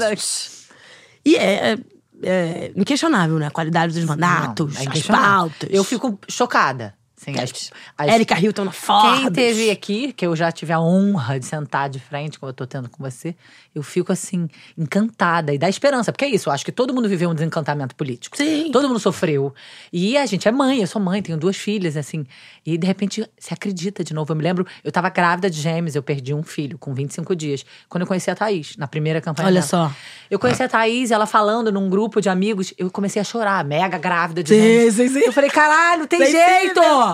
[1.24, 1.78] E é, é-
[2.22, 3.46] é inquestionável, né?
[3.46, 5.70] A qualidade dos mandatos, Não, é as pautas.
[5.72, 6.94] Eu fico chocada.
[7.32, 9.20] Assim, as, as- Érica Hilton na Forbes.
[9.20, 12.54] Quem teve aqui, que eu já tive a honra de sentar de frente, como eu
[12.54, 13.34] tô tendo com você,
[13.74, 16.12] eu fico assim, encantada e dá esperança.
[16.12, 18.36] Porque é isso, eu acho que todo mundo viveu um desencantamento político.
[18.36, 18.70] Sim.
[18.72, 19.52] Todo mundo sofreu.
[19.92, 22.26] E a gente é mãe, eu sou mãe, tenho duas filhas, assim.
[22.64, 24.32] E de repente você acredita de novo.
[24.32, 27.64] Eu me lembro, eu tava grávida de gêmeos, eu perdi um filho com 25 dias.
[27.88, 29.46] Quando eu conheci a Thaís, na primeira campanha.
[29.48, 29.66] Olha dela.
[29.66, 29.92] só.
[30.30, 33.98] Eu conheci a Thaís, ela falando num grupo de amigos, eu comecei a chorar, mega
[33.98, 34.94] grávida de Sim, gêmeos.
[34.94, 35.20] sim, sim.
[35.20, 36.80] Eu falei, caralho, tem Tem jeito!
[36.82, 37.13] filho.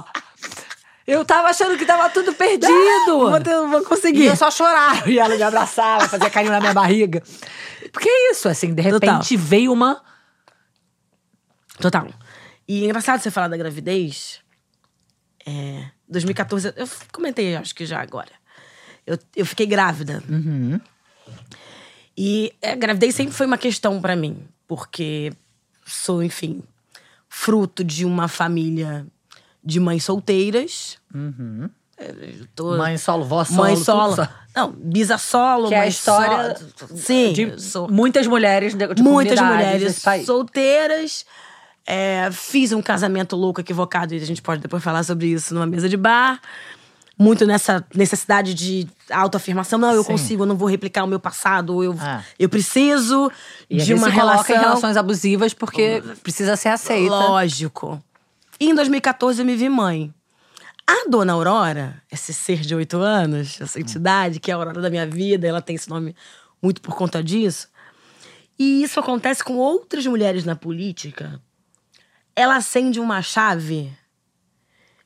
[1.10, 2.72] Eu tava achando que tava tudo perdido.
[3.06, 4.26] Vou, ter- vou E conseguir.
[4.26, 5.08] eu só chorava.
[5.10, 7.22] E ela me abraçava, fazia carinho na minha barriga.
[7.92, 9.22] Porque é isso, assim, de repente Total.
[9.38, 10.02] veio uma.
[11.80, 12.06] Total.
[12.68, 14.40] E é engraçado você falar da gravidez.
[15.46, 18.30] É, 2014, eu comentei, acho que já agora.
[19.06, 20.22] Eu, eu fiquei grávida.
[22.16, 25.32] E a gravidez sempre foi uma questão pra mim, porque
[25.86, 26.62] sou, enfim,
[27.28, 29.06] fruto de uma família
[29.64, 30.98] de mães solteiras.
[31.98, 32.04] É,
[32.40, 33.58] eu tô- Mãe solo, vó solo.
[33.58, 34.16] mãe solo.
[34.56, 36.96] Não, bisa solo, Que é a mãe história solo.
[36.98, 37.52] Sim, de
[37.90, 41.24] muitas mulheres de, de muitas mulheres solteiras.
[41.86, 45.66] É, fiz um casamento louco, equivocado, e a gente pode depois falar sobre isso numa
[45.66, 46.40] mesa de bar.
[47.18, 49.78] Muito nessa necessidade de autoafirmação.
[49.78, 50.12] Não, eu Sim.
[50.12, 51.84] consigo, eu não vou replicar o meu passado.
[51.84, 52.22] Eu, Ah.
[52.38, 53.30] eu preciso
[53.68, 54.56] E de uma relação.
[54.56, 57.10] em relações abusivas porque precisa ser aceita.
[57.14, 58.02] Lógico.
[58.60, 60.12] E em 2014 eu me vi mãe.
[60.86, 64.90] A dona Aurora, esse ser de oito anos, essa entidade que é a Aurora da
[64.90, 66.14] minha vida, ela tem esse nome
[66.60, 67.68] muito por conta disso.
[68.58, 71.40] E isso acontece com outras mulheres na política.
[72.36, 73.90] Ela acende uma chave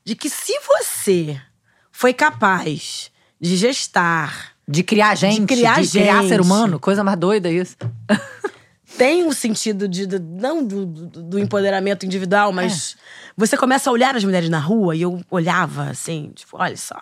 [0.03, 1.39] de que se você
[1.91, 6.29] foi capaz de gestar, De criar gente, de criar criar, gente.
[6.29, 7.77] ser humano, coisa mais doida isso.
[8.97, 12.95] tem um sentido de, de- não do, do- empoderamento individual, mas
[13.35, 16.99] você começa a olhar as mulheres na rua e eu olhava assim, tipo, olha só.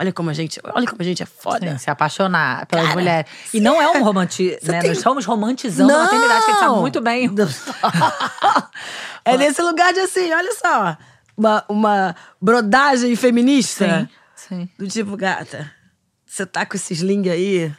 [0.00, 1.72] Olha como a gente, olha como a gente é foda.
[1.72, 3.30] Sim, se apaixonar pelas Cara, mulheres.
[3.52, 4.78] E não é um romantismo, né?
[4.80, 7.28] tem- Nós estamos romantizando a maternidade, que a gente sabe muito bem.
[9.24, 10.96] é nesse lugar de assim, olha só.
[11.36, 14.08] Uma, uma brodagem feminista.
[14.34, 14.68] Sim.
[14.78, 15.70] Do tipo, gata,
[16.26, 17.72] você tá com esse sling aí,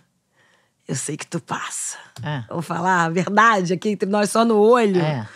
[0.90, 1.98] eu sei que tu passa.
[2.24, 2.44] É.
[2.50, 5.00] Vou falar a verdade aqui entre nós só no olho.
[5.00, 5.28] É.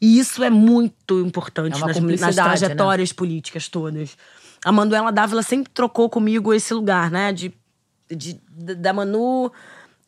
[0.00, 2.42] E isso é muito importante É nas, nas né?
[2.42, 4.16] trajetórias políticas todas.
[4.64, 7.34] A Manuela Dávila sempre trocou comigo esse lugar, né?
[7.34, 7.52] De,
[8.10, 9.52] de, da Manu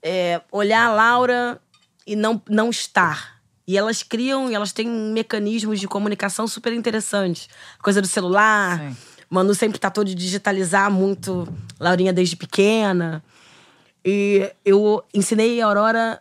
[0.03, 1.61] é, olhar a Laura
[2.07, 3.38] e não, não estar.
[3.66, 7.51] E elas criam, elas têm mecanismos de comunicação super interessantes.
[7.83, 8.79] Coisa do celular.
[8.79, 8.97] Sim.
[9.29, 11.47] Manu sempre tratou de digitalizar muito
[11.79, 13.23] Laurinha desde pequena.
[14.05, 16.21] E eu ensinei a Aurora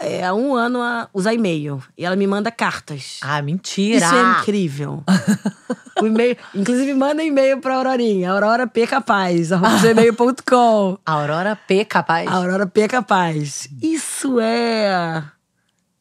[0.00, 1.82] é, há um ano a usar e-mail.
[1.96, 3.18] E ela me manda cartas.
[3.20, 4.04] Ah, mentira!
[4.06, 5.04] Isso é incrível.
[6.00, 8.32] o e-mail, inclusive, manda e-mail pra Aurorinha.
[8.32, 9.50] Aurora P Capaz,
[9.82, 10.98] gmail.com.
[11.04, 12.26] Aurora P, capaz.
[12.28, 13.68] Aurora P Capaz.
[13.82, 15.22] Isso é.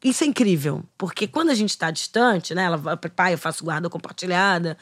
[0.01, 0.81] Isso é incrível.
[0.97, 2.63] Porque quando a gente tá distante, né?
[2.63, 4.77] Ela vai pai, eu faço guarda compartilhada.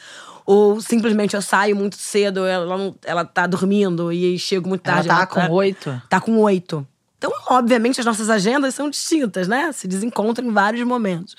[0.47, 5.03] Ou simplesmente eu saio muito cedo, ela, não, ela tá dormindo e chego muito Ela
[5.03, 5.09] tarde.
[5.09, 6.01] tá com oito?
[6.09, 6.87] Tá com oito.
[7.17, 9.73] Então, obviamente, as nossas agendas são distintas, né?
[9.73, 11.35] Se desencontram em vários momentos.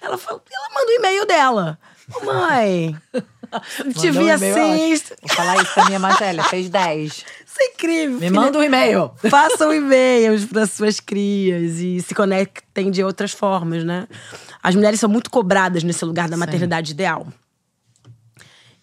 [0.00, 1.78] Ela, fala, ela manda o e-mail dela.
[2.22, 2.96] Mãe,
[3.98, 4.52] te vi um assim.
[4.52, 5.16] ótimo.
[5.22, 7.12] Vou falar isso pra minha mais velha, fez 10.
[7.12, 7.24] Isso
[7.58, 8.14] é incrível.
[8.14, 8.32] Me filha.
[8.32, 9.10] manda um e-mail.
[9.28, 14.06] Façam e-mails para suas crias e se conectem de outras formas, né?
[14.62, 17.26] As mulheres são muito cobradas nesse lugar da maternidade ideal.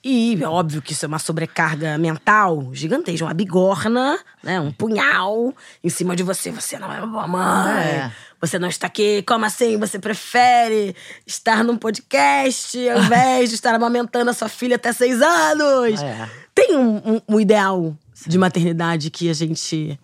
[0.03, 4.59] E é óbvio que isso é uma sobrecarga mental gigantesca, uma bigorna, né?
[4.59, 6.51] Um punhal em cima de você.
[6.51, 7.83] Você não é uma boa mãe.
[7.83, 8.11] É.
[8.39, 9.21] Você não está aqui.
[9.23, 9.77] Como assim?
[9.77, 10.95] Você prefere
[11.27, 16.01] estar num podcast ao invés de estar amamentando a sua filha até seis anos?
[16.01, 16.29] É.
[16.55, 17.93] Tem um, um- um ideal
[18.25, 19.99] de maternidade que a gente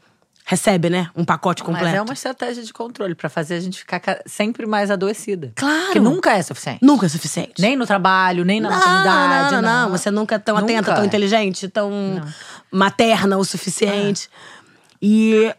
[0.48, 1.10] recebe, né?
[1.16, 1.88] Um pacote completo.
[1.88, 5.52] Mas é uma estratégia de controle pra fazer a gente ficar ca- sempre mais adoecida.
[5.56, 5.86] Claro.
[5.86, 6.80] Porque nunca é suficiente.
[6.84, 7.54] Nunca é suficiente.
[7.60, 9.54] Nem no trabalho, nem na não, maternidade.
[9.56, 9.90] não, não, não.
[9.98, 11.06] Você nunca é tão Nunca atenta, tão é.
[11.08, 12.22] inteligente, tão
[12.72, 14.30] materna o suficiente.
[15.02, 15.52] E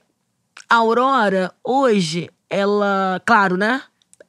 [0.70, 3.82] a Aurora, hoje, ela, claro, né?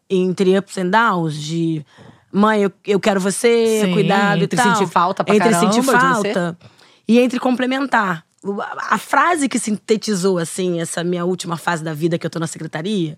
[0.10, 1.86] Entre ups and downs, de
[2.32, 4.76] mãe, eu, eu quero você, Sim, cuidado entre e tal.
[4.76, 6.58] sentir falta pra Entre caramba sentir falta
[7.08, 8.26] e entre complementar.
[8.90, 12.48] A frase que sintetizou, assim, essa minha última fase da vida que eu tô na
[12.48, 13.18] secretaria,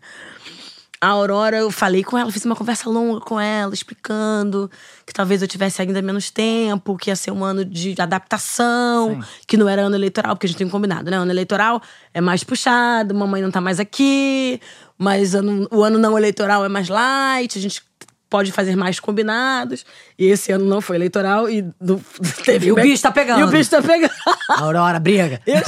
[1.02, 4.70] a Aurora, eu falei com ela, fiz uma conversa longa com ela, explicando
[5.06, 9.56] que talvez eu tivesse ainda menos tempo, que ia ser um ano de adaptação, que
[9.56, 11.16] não era ano eleitoral, porque a gente tem combinado, né?
[11.18, 11.82] Ano eleitoral
[12.14, 14.60] é mais puxado, mamãe não tá mais aqui,
[14.98, 17.82] mas ano- o ano não eleitoral é mais light, a gente
[18.30, 19.86] pode fazer mais combinados.
[20.18, 22.00] E esse ano não foi eleitoral e não,
[22.46, 23.40] teve E o bicho tá pegando.
[23.40, 24.12] E o bicho tá pegando.
[24.58, 25.42] Aurora, briga.
[25.48, 25.62] Eu-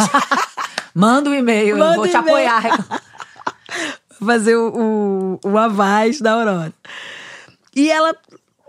[0.93, 2.63] Manda um e-mail, eu Manda vou um te apoiar.
[4.25, 6.73] fazer o, o, o avaz da Aurora.
[7.75, 8.13] E ela,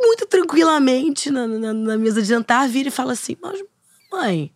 [0.01, 3.59] muito tranquilamente, na, na, na mesa de jantar, vira e fala assim: Mas,
[4.13, 4.53] mãe,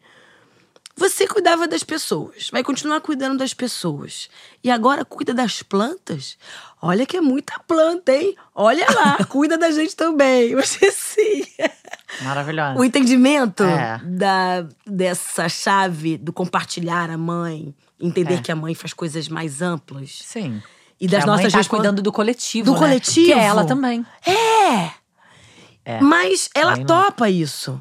[0.96, 4.28] você cuidava das pessoas, vai continuar cuidando das pessoas.
[4.64, 6.38] E agora cuida das plantas?
[6.80, 8.34] Olha que é muita planta, hein?
[8.54, 10.54] Olha lá, cuida da gente também.
[10.54, 11.44] Você sim.
[12.22, 12.78] Maravilhosa.
[12.78, 14.00] O entendimento É.
[14.04, 18.40] da, dessa chave do compartilhar a mãe, entender É.
[18.42, 20.20] que a mãe faz coisas mais amplas.
[20.24, 20.62] Sim.
[20.98, 22.64] E das Que a mãe nossas tá respon- cuidando do coletivo.
[22.66, 22.78] Do né?
[22.78, 23.26] coletivo.
[23.26, 24.04] Que é ela também.
[24.24, 24.90] É!
[25.84, 26.00] É.
[26.00, 27.78] Mas ela topa isso.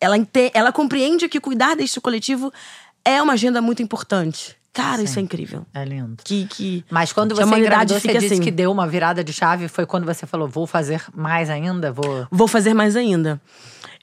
[0.00, 2.52] Ela, ente- ela compreende que cuidar deste coletivo
[3.04, 4.56] é uma agenda muito importante.
[4.72, 5.64] Cara, isso é incrível.
[5.72, 6.16] É lindo.
[6.22, 8.42] Que, que, Mas quando que você engravidou, você disse assim.
[8.42, 9.68] que deu uma virada de chave.
[9.68, 11.90] Foi quando você falou, vou fazer mais ainda?
[11.90, 12.26] Vou…
[12.30, 13.40] Vou fazer mais ainda.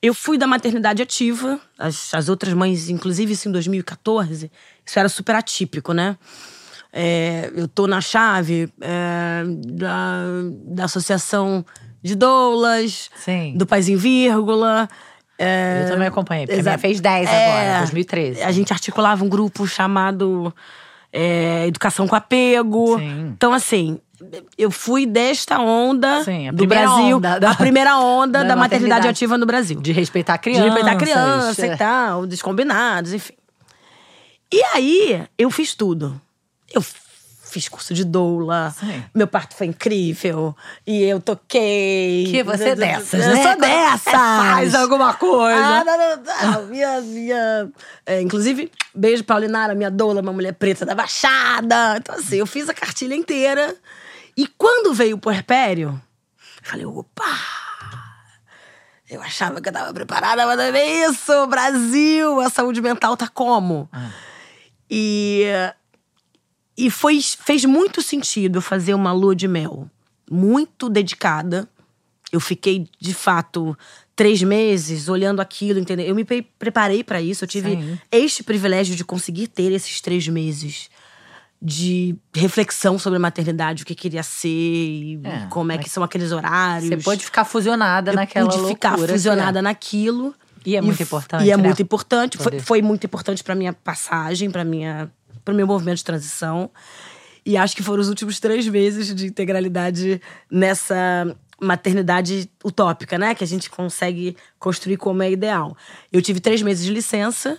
[0.02, 4.52] Eu fui da maternidade ativa, as, as outras mães, inclusive isso em 2014,
[4.86, 6.18] isso era super atípico, né?
[6.92, 10.26] É, eu tô na chave é, da,
[10.66, 11.66] da Associação
[12.02, 13.54] de Doulas, Sim.
[13.56, 14.90] do Pais em Vírgula.
[15.38, 18.42] É, Eu também acompanhei, porque a Exa- minha fez 10 É, agora, 2013.
[18.44, 20.54] A gente articulava um grupo chamado
[21.12, 22.98] é, Educação com Apego.
[23.00, 23.28] Sim.
[23.36, 24.00] Então, assim,
[24.58, 27.18] eu fui desta onda Sim, a do Brasil.
[27.18, 29.08] onda da- a primeira onda da, da maternidade, maternidade.
[29.10, 29.80] ativa no Brasil.
[29.82, 30.64] De respeitar a De criança.
[30.66, 33.34] respeitar a criança e tal, dos combinados, enfim.
[34.52, 36.20] E aí, eu fiz tudo.
[36.74, 36.82] Eu
[37.54, 38.74] fiz curso de doula.
[38.78, 39.04] Sim.
[39.14, 40.56] Meu parto foi incrível.
[40.86, 42.28] E eu toquei.
[42.30, 43.44] Que você é dessas, Eu né?
[43.44, 44.12] sou dessas.
[44.12, 45.60] Faz alguma coisa.
[45.60, 46.68] Ah, não, não, não.
[46.68, 47.72] Minha, minha...
[48.06, 51.98] é, inclusive, beijo Paulinara, minha doula, uma mulher preta da Baixada.
[51.98, 53.76] Então, assim, eu fiz a cartilha inteira.
[54.36, 56.02] E quando veio o puerpério,
[56.58, 57.24] eu falei, opa!
[59.08, 61.46] Eu achava que eu tava preparada, mas não é isso.
[61.46, 63.88] Brasil, a saúde mental tá como?
[64.90, 65.46] E,
[66.78, 69.90] e foi, fez muito sentido fazer uma lua de mel
[70.30, 71.68] muito dedicada.
[72.32, 73.78] Eu fiquei, de fato,
[74.16, 76.06] três meses olhando aquilo, entendeu?
[76.08, 77.44] Eu me pre- preparei para isso.
[77.44, 78.00] Eu tive Sim.
[78.12, 80.90] este privilégio de conseguir ter esses três meses
[81.62, 86.04] de reflexão sobre a maternidade, o que queria ser, e É, como é que são
[86.04, 86.90] aqueles horários.
[86.90, 89.62] Você pode ficar fusionada Eu naquela pude ficar loucura que fusionada é.
[89.62, 90.36] naquilo.
[90.66, 91.64] E é muito f- importante, E é né?
[91.64, 92.38] muito importante.
[92.38, 95.10] Foi, foi muito importante pra minha passagem, para minha
[95.44, 96.70] pro meu movimento de transição.
[97.46, 103.36] E acho que foram os últimos três meses de integralidade nessa maternidade utópica, né?
[103.36, 105.76] Que a gente consegue construir como é ideal.
[106.12, 107.58] Eu tive três meses de licença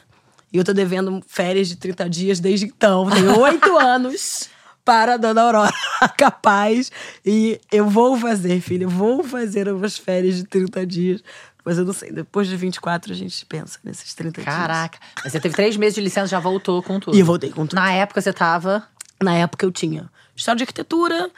[0.53, 3.09] e eu tô devendo férias de 30 dias desde então.
[3.11, 4.49] Tenho oito anos
[4.85, 5.73] para a Dona Aurora
[6.17, 6.93] capaz.
[7.25, 11.25] E eu vou fazer, filha, eu vou fazer umas férias de 30 dias.
[11.65, 14.55] Mas eu não sei, depois de 24 a gente pensa nesses 30 dias.
[14.55, 14.99] Caraca.
[15.23, 17.17] Mas você teve três meses de licença já voltou com tudo.
[17.17, 17.77] E eu voltei com tudo.
[17.79, 18.85] Na época você tava.
[19.23, 21.31] Na época eu tinha história de arquitetura,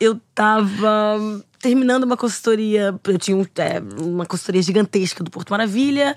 [0.00, 6.16] eu tava terminando uma consultoria, eu tinha um- é, uma consultoria gigantesca do Porto Maravilha.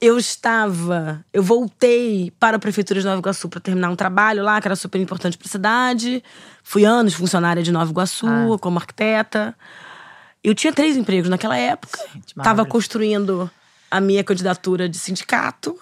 [0.00, 4.60] Eu estava, eu voltei para a prefeitura de Nova Iguaçu para terminar um trabalho lá
[4.60, 6.22] que era super importante para a cidade.
[6.62, 8.58] Fui anos funcionária de Nova Iguaçu Ah.
[8.60, 9.54] como arquiteta.
[10.42, 11.98] Eu tinha três empregos naquela época.
[12.12, 12.68] Gente, Estava maravilhoso.
[12.70, 13.50] construindo
[13.90, 15.78] a minha candidatura de sindicato.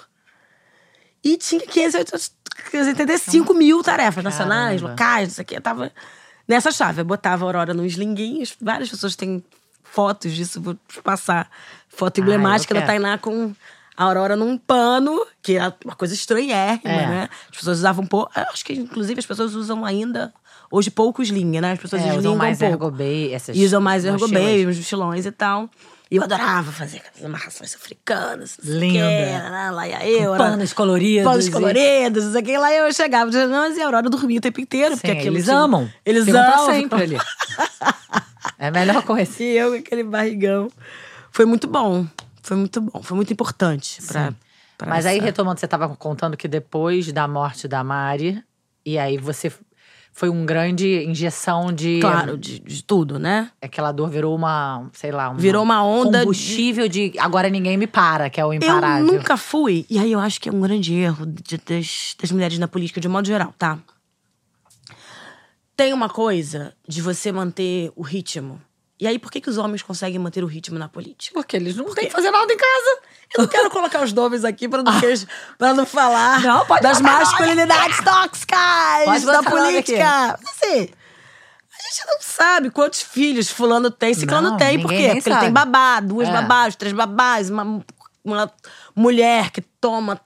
[1.23, 4.91] E tinha 585 mil tarefas nacionais, Caramba.
[5.03, 5.57] locais, não sei o quê.
[5.57, 5.93] Eu tava
[6.47, 7.01] nessa chave.
[7.01, 8.57] Eu botava a Aurora nos linguinhos.
[8.61, 9.43] Várias pessoas têm
[9.83, 11.51] fotos disso, vou passar.
[11.89, 12.87] Foto emblemática eu da.
[12.87, 13.55] Tainá com
[13.97, 17.07] a Aurora num pano, que é uma coisa estranhérrima, É.
[17.07, 17.29] né?
[17.51, 18.31] As pessoas usavam pouco.
[18.35, 20.33] Acho que, inclusive, as pessoas usam ainda.
[20.71, 21.73] Hoje, poucos linha, né?
[21.73, 25.71] As pessoas É, usam mais um ergobei, essas usam mais ergobei, os mochilões e tal.
[26.11, 28.59] E eu adorava fazer aquelas amarrações africanas.
[28.63, 29.01] Linda.
[29.01, 29.71] né?
[29.73, 30.29] Lá ia eu.
[30.31, 32.59] Com era- panos coloridos Panos coloridos, não sei o que.
[32.59, 34.95] Lá eu chegava, mas e a Aurora dormia o tempo inteiro.
[34.95, 35.91] Sim, porque aquilo eles amam.
[36.05, 36.67] Eles Ficam amam.
[36.67, 37.17] sempre ali.
[38.59, 39.43] É melhor coisa.
[39.43, 40.69] E eu com aquele barrigão.
[41.31, 42.07] Foi muito bom.
[42.47, 43.03] Foi muito bom.
[43.03, 44.01] Foi muito importante
[44.79, 48.41] pra Mas aí, essa- retomando, você estava contando que depois da morte da Mari,
[48.85, 49.53] e aí você
[50.13, 51.99] foi um grande injeção de.
[52.01, 53.51] Claro, de, de tudo, né?
[53.61, 57.13] Aquela dor virou uma, sei lá, uma Virou uma onda de- combustível de...
[57.19, 59.05] agora ninguém me para, que é o Eu imparável.
[59.07, 62.59] nunca fui, e aí eu acho que é um grande erro de- das, das mulheres
[62.61, 63.77] na política, de modo geral, tá?
[65.77, 68.61] Tem uma coisa de você manter o ritmo.
[68.99, 71.35] E aí, por que, que os homens conseguem manter o ritmo na política?
[71.35, 72.99] Porque eles não têm que fazer nada em casa.
[73.35, 74.93] Eu não quero colocar os nomes aqui pra não,
[75.59, 80.39] pra não falar Não, pode das masculinidades tóxicas Pode da política.
[80.43, 80.89] Assim,
[81.79, 84.81] a gente não sabe quantos filhos fulano tem, ciclano Não, tem.
[84.81, 84.97] Por quê?
[84.97, 85.51] Porque ele tem sabe.
[85.51, 86.33] babá, duas É.
[86.33, 87.85] babás, três babás, uma,
[88.25, 88.53] uma
[88.95, 90.19] mulher que toma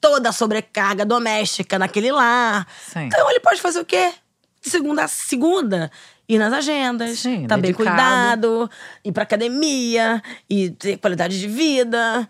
[0.00, 2.66] toda a sobrecarga doméstica naquele lar.
[2.92, 3.06] Sim.
[3.06, 4.12] Então ele pode fazer o quê?
[4.60, 5.90] De segunda a segunda.
[6.34, 7.90] Ir nas agendas, Sim, tá bem dedicado.
[7.90, 8.70] cuidado,
[9.04, 12.26] ir pra academia, e ter qualidade de vida.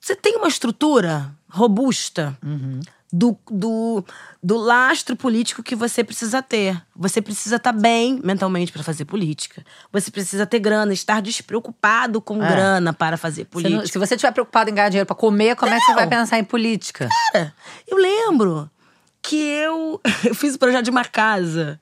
[0.00, 2.80] Você tem uma estrutura robusta Uhum.
[3.12, 4.04] do, do,
[4.42, 6.80] do lastro político que você precisa ter.
[6.96, 9.62] Você precisa estar bem mentalmente para fazer política.
[9.92, 12.48] Você precisa ter grana, estar despreocupado com É.
[12.48, 13.76] grana para fazer Você política.
[13.76, 15.98] não- se você estiver preocupado em ganhar dinheiro pra comer, como é que você Não.
[15.98, 17.08] vai pensar em política?
[17.32, 17.52] Cara,
[17.86, 18.70] eu lembro
[19.22, 21.78] que eu, eu fiz o projeto de uma casa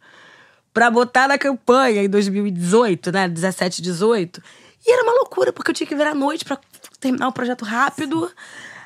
[0.72, 3.28] pra botar na campanha em 2018, né?
[3.28, 4.42] 17, 18.
[4.86, 6.58] E era uma loucura, porque eu tinha que vir à noite pra
[6.98, 8.30] terminar o projeto rápido.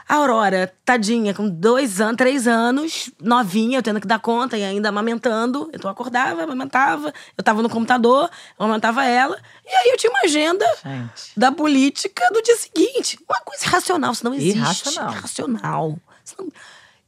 [0.09, 4.63] A Aurora, tadinha, com dois anos, três anos, novinha, eu tendo que dar conta e
[4.63, 5.69] ainda amamentando.
[5.75, 9.37] Então eu acordava, amamentava, eu tava no computador, amamentava ela.
[9.65, 11.33] E aí eu tinha uma agenda Gente.
[11.37, 13.19] da política do dia seguinte.
[13.29, 14.59] Uma coisa irracional, isso não existe.
[14.59, 15.13] Irracional.
[15.13, 15.99] Irracional.
[16.39, 16.49] Não-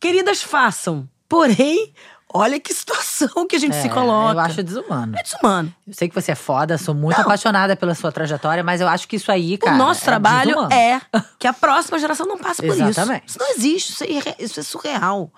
[0.00, 1.08] Queridas, façam.
[1.28, 1.92] Porém,
[2.32, 4.34] olha que situação que a gente se É, coloca.
[4.34, 5.16] Eu acho desumano.
[5.18, 5.74] É desumano.
[5.86, 9.08] Eu sei que você é foda, sou muito apaixonada pela sua trajetória, mas eu acho
[9.08, 9.74] que isso aí, cara.
[9.74, 10.72] o nosso é trabalho desumano.
[10.72, 11.00] é
[11.38, 13.24] que a próxima geração não passe por Exatamente.
[13.26, 13.36] isso.
[13.36, 15.32] Isso não existe, isso é, isso é surreal.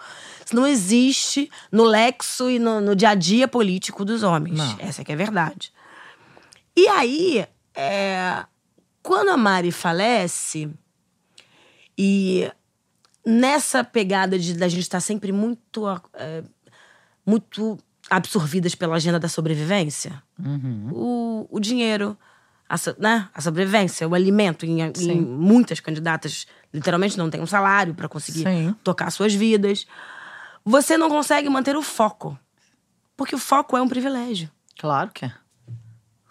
[0.45, 4.59] Isso não existe no lexo e no, no dia a dia político dos homens.
[4.59, 4.77] Não.
[4.81, 5.73] Essa que é a verdade.
[6.77, 8.45] E aí, é,
[9.03, 10.69] quando a Mari falece,
[11.97, 12.51] e
[13.25, 16.43] nessa pegada de da gente estar sempre muito, é,
[17.27, 17.79] muito
[18.09, 20.89] absorvidas pela agenda da sobrevivência, Uhum.
[20.93, 22.17] o, o dinheiro,
[22.69, 23.29] a, né?
[23.35, 24.65] a sobrevivência, o alimento.
[24.65, 28.75] Em, em muitas candidatas, literalmente, não tem um salário para conseguir Sim.
[28.83, 29.87] tocar suas vidas.
[30.65, 32.39] Você não consegue manter o foco.
[33.17, 34.51] Porque o foco é um privilégio.
[34.79, 35.33] Claro que é.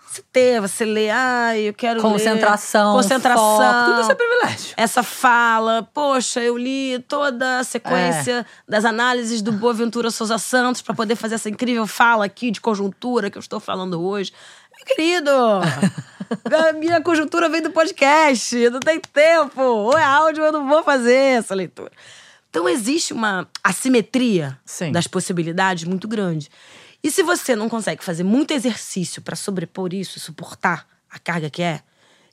[0.09, 2.09] Você ter, você lê, ah, eu quero ler.
[2.09, 2.95] Concentração.
[2.95, 3.57] Concentração.
[3.57, 4.73] foco, tudo isso é privilégio.
[4.75, 10.95] Essa fala, poxa, eu li toda a sequência das análises do Boaventura Souza Santos para
[10.95, 14.33] poder fazer essa incrível fala aqui de conjuntura que eu estou falando hoje.
[14.75, 15.29] Meu querido,
[16.69, 19.61] a minha conjuntura vem do podcast, não tem tempo.
[19.61, 21.91] Ou é áudio, eu não vou fazer essa leitura.
[22.49, 24.91] Então existe uma assimetria Sim.
[24.91, 26.49] das possibilidades muito grande.
[27.03, 31.61] E se você não consegue fazer muito exercício para sobrepor isso suportar a carga que
[31.61, 31.81] é,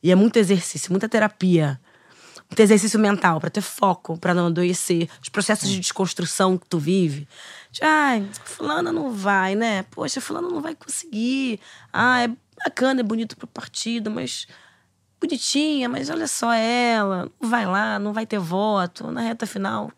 [0.03, 1.81] e é muito exercício, muita terapia,
[2.49, 6.79] muito exercício mental para ter foco, para não adoecer, os processos de desconstrução que tu
[6.79, 7.27] vive.
[7.71, 9.85] De, Ai, fulana não vai, né?
[9.85, 11.61] Poxa, fulana não vai conseguir.
[11.93, 12.31] Ah, é
[12.65, 14.47] bacana, é bonito pro partido, mas
[15.21, 19.91] bonitinha, mas olha só ela, não vai lá, não vai ter voto, na reta final.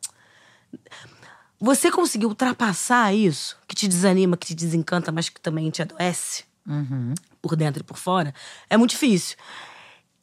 [1.60, 6.44] Você conseguiu ultrapassar isso, que te desanima, que te desencanta, mas que também te adoece,
[6.66, 7.14] Uhum.
[7.42, 8.32] por dentro e por fora,
[8.68, 9.36] é muito difícil.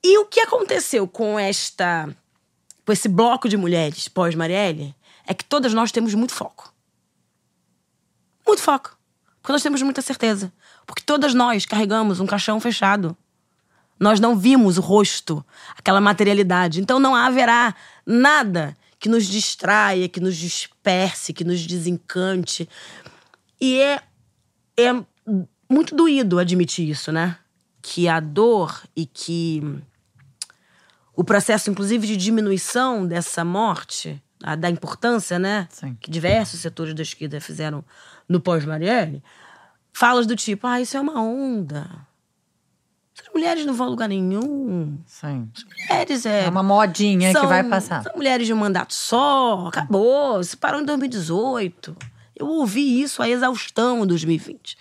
[0.03, 2.07] E o que aconteceu com esta.
[2.85, 4.95] com esse bloco de mulheres pós-Marielle
[5.25, 6.71] é que todas nós temos muito foco.
[8.45, 8.95] Muito foco.
[9.41, 10.53] Porque nós temos muita certeza.
[10.85, 13.17] Porque todas nós carregamos um caixão fechado.
[13.99, 15.43] Nós não vimos o rosto,
[15.75, 16.79] aquela materialidade.
[16.79, 17.73] Então não haverá
[18.05, 22.67] nada que nos distraia, que nos disperse, que nos desencante.
[23.59, 24.01] E é,
[24.77, 24.91] é
[25.69, 27.37] muito doído admitir isso, né?
[27.81, 29.61] Que a dor e que
[31.15, 35.67] o processo, inclusive, de diminuição dessa morte, a- da importância, né?
[35.71, 35.95] Sim.
[36.01, 37.83] Que diversos setores da esquerda fizeram
[38.27, 39.23] no pós-Marielle,
[39.93, 41.89] falas do tipo, ah, isso é uma onda.
[43.17, 44.97] Essas mulheres não vão a lugar nenhum.
[45.05, 45.49] Sim.
[45.89, 46.45] Mulheres é.
[46.45, 48.03] É uma modinha que são- vai passar.
[48.03, 50.43] São mulheres de um mandato só, acabou.
[50.43, 51.95] Se parou em 2018.
[52.35, 54.77] Eu ouvi isso a exaustão em 2020.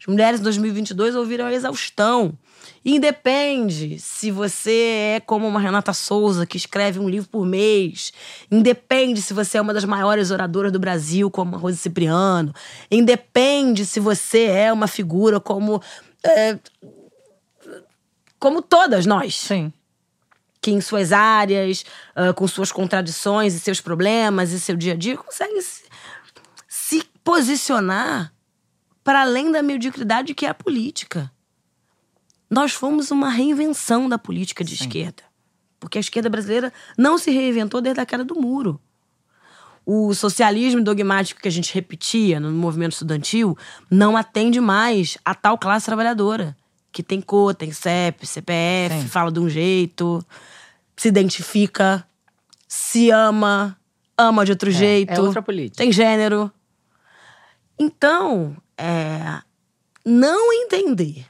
[0.00, 2.36] As mulheres em 2022 ouviram a exaustão.
[2.84, 8.12] Independe se você é como uma Renata Souza, que escreve um livro por mês.
[8.50, 12.52] Independe se você é uma das maiores oradoras do Brasil, como a Rose Cipriano.
[12.90, 15.80] Independe se você é uma figura como.
[16.24, 16.58] é,
[18.38, 19.72] como todas nós Sim.
[20.60, 21.84] que em suas áreas,
[22.14, 25.84] ah, com suas contradições e seus problemas e seu dia a dia, consegue se,
[26.68, 28.32] se posicionar
[29.02, 31.30] para além da mediocridade que é a política.
[32.50, 35.22] Nós fomos uma reinvenção da política de esquerda.
[35.78, 38.80] Porque a esquerda brasileira não se reinventou desde a queda do muro.
[39.84, 43.56] O socialismo dogmático que a gente repetia no movimento estudantil
[43.88, 46.56] não atende mais a tal classe trabalhadora.
[46.96, 49.08] Que tem cor, tem CEP, CPF, Sim.
[49.08, 50.24] fala de um jeito,
[50.96, 52.08] se identifica,
[52.66, 53.78] se ama,
[54.16, 55.12] ama de outro jeito.
[55.12, 55.76] é outra política.
[55.76, 56.50] Tem gênero.
[57.78, 59.42] Então, é,
[60.06, 61.26] não entender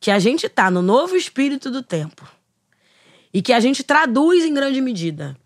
[0.00, 2.26] que a gente tá no novo espírito do tempo
[3.34, 5.36] e que a gente traduz em grande medida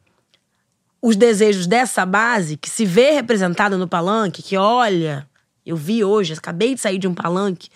[1.03, 5.29] os desejos dessa base que se vê representada no palanque, que olha,
[5.67, 7.69] eu vi hoje, acabei de sair de um palanque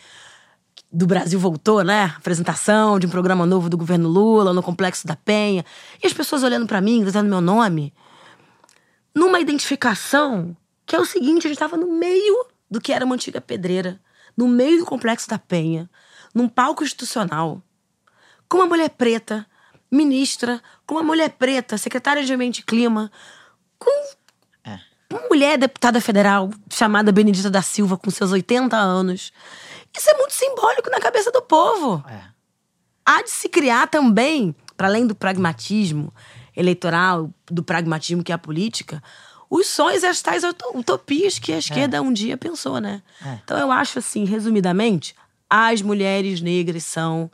[0.90, 2.14] do Brasil voltou, né?
[2.16, 5.64] Apresentação de um programa novo do governo Lula no Complexo da Penha,
[6.02, 7.92] e as pessoas olhando pra mim, gritando meu nome,
[9.14, 13.14] numa identificação que é o seguinte, a gente estava no meio do que era uma
[13.14, 14.00] antiga pedreira,
[14.34, 15.90] no meio do Complexo da Penha,
[16.34, 17.62] num palco institucional,
[18.48, 19.46] com uma mulher preta,
[19.90, 23.10] ministra, com uma mulher preta, secretária de Ambiente e Clima,
[23.78, 23.90] com
[24.64, 24.78] É.
[25.12, 29.30] uma mulher deputada federal chamada Benedita da Silva, com seus 80 anos.
[29.96, 32.04] Isso é muito simbólico na cabeça do povo.
[32.08, 32.20] É.
[33.04, 36.12] Há de se criar também, para além do pragmatismo
[36.56, 39.02] eleitoral, do pragmatismo que é a política,
[39.48, 43.02] os sonhos e as tais uto- utopias que a esquerda um dia pensou, né?
[43.24, 43.38] É.
[43.44, 45.14] Então eu acho assim, resumidamente,
[45.48, 47.30] as mulheres negras são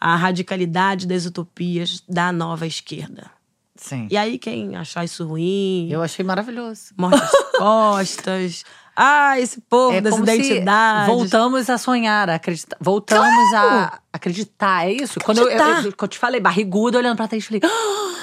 [0.00, 3.28] a radicalidade das utopias da nova esquerda.
[3.74, 4.06] Sim.
[4.10, 6.92] E aí, quem achar isso ruim, Eu achei maravilhoso.
[6.96, 8.64] morte as costas.
[9.00, 11.06] Ah, esse povo É das identidades.
[11.06, 12.76] voltamos a sonhar, a acreditar.
[12.80, 15.20] Voltamos a acreditar, é isso?
[15.20, 15.84] Quando eu, eu, Acreditar.
[15.86, 18.14] eu, eu te falei, barriguda, olhando pra trás, eu falei, "Ah,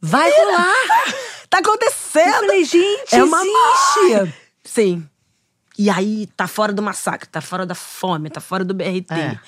[0.00, 1.14] vai rolar!
[1.48, 2.28] Tá acontecendo!
[2.28, 4.34] Eu falei, gente, É uma existe!
[4.64, 5.06] Sim.
[5.78, 9.12] E aí tá fora do massacre, tá fora da fome, tá fora do BRT.
[9.12, 9.38] É.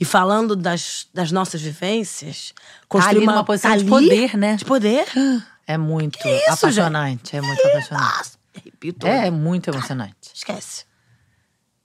[0.00, 4.36] E falando das, das nossas vivências, ali construir uma numa posição tá de ali, poder,
[4.38, 4.56] né?
[4.56, 5.04] De poder.
[5.66, 8.16] É muito isso, apaixonante, é muito apaixonante.
[8.16, 8.38] Nossa,
[9.06, 10.30] É, é muito emocionante.
[10.34, 10.84] Esquece.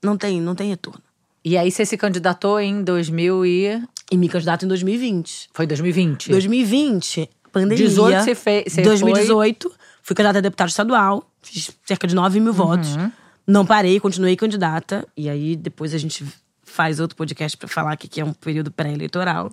[0.02, 1.02] Não tem, não tem retorno.
[1.44, 3.82] E aí você se candidatou em 2000 e...
[4.10, 5.48] E me candidato em 2020.
[5.52, 6.30] Foi 2020?
[6.30, 7.76] 2020, pandemia.
[7.86, 9.72] 18 você fez- você 2018,
[10.02, 12.94] fui candidata a deputada estadual, fiz cerca de 9 mil votos.
[12.96, 13.10] Uhum.
[13.46, 15.06] Não parei, continuei candidata.
[15.16, 16.24] E aí depois a gente
[16.62, 19.52] faz outro podcast pra falar que que é um período pré-eleitoral.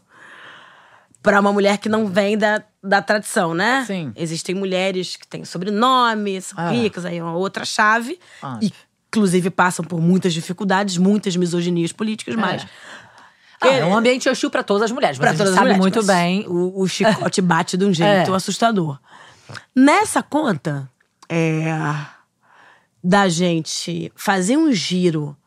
[1.22, 3.84] Pra uma mulher que não vem da, da tradição, né?
[3.88, 4.12] Sim.
[4.16, 6.70] Existem mulheres que têm sobrenome, são Ah.
[6.70, 8.20] ricas, aí é uma outra chave.
[8.42, 8.60] Ah.
[8.62, 8.74] E,
[9.08, 12.66] inclusive, passam por muitas dificuldades, muitas misoginias políticas, mas.
[13.62, 15.56] Ah, é um ambiente hostil pra todas as mulheres, mas Pra a gente todas as
[15.58, 16.46] sabe mulheres, muito bem.
[16.48, 18.36] O, o chicote bate de um jeito É.
[18.36, 19.00] assustador.
[19.74, 20.90] Nessa conta,
[21.30, 21.72] é,
[23.02, 25.38] da gente fazer um giro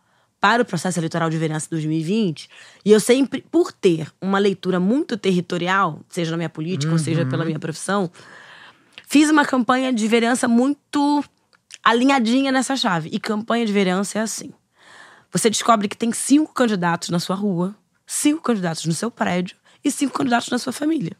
[0.40, 2.48] para o processo eleitoral de vereança de 2020,
[2.84, 7.26] e eu sempre, por ter uma leitura muito territorial, seja na minha política ou seja
[7.26, 8.10] pela minha profissão,
[9.08, 11.24] fiz uma campanha de vereança muito
[11.82, 13.08] alinhadinha nessa chave.
[13.12, 14.52] E campanha de vereança é assim.
[15.32, 17.74] Você descobre que tem cinco candidatos na sua rua,
[18.06, 21.16] cinco candidatos no seu prédio e cinco candidatos na sua família.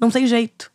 [0.00, 0.71] Não tem jeito.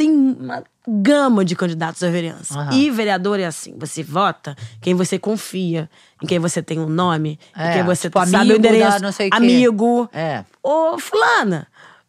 [0.00, 2.58] Tem uma gama de candidatos à vereança.
[2.58, 2.72] Aham.
[2.72, 5.90] E vereador é assim: você vota quem você confia,
[6.22, 8.96] em quem você tem um nome, em É, quem você tipo, sabe amigo o endereço.
[9.30, 10.08] amigo.
[10.10, 10.42] É.
[10.62, 11.66] Ô, Fulana,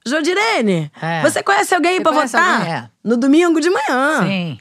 [0.08, 1.22] Jodirene, É.
[1.22, 2.60] você conhece alguém conhece votar?
[2.60, 2.74] alguém?
[2.74, 2.90] É.
[3.04, 4.24] No domingo de manhã.
[4.24, 4.58] Sim.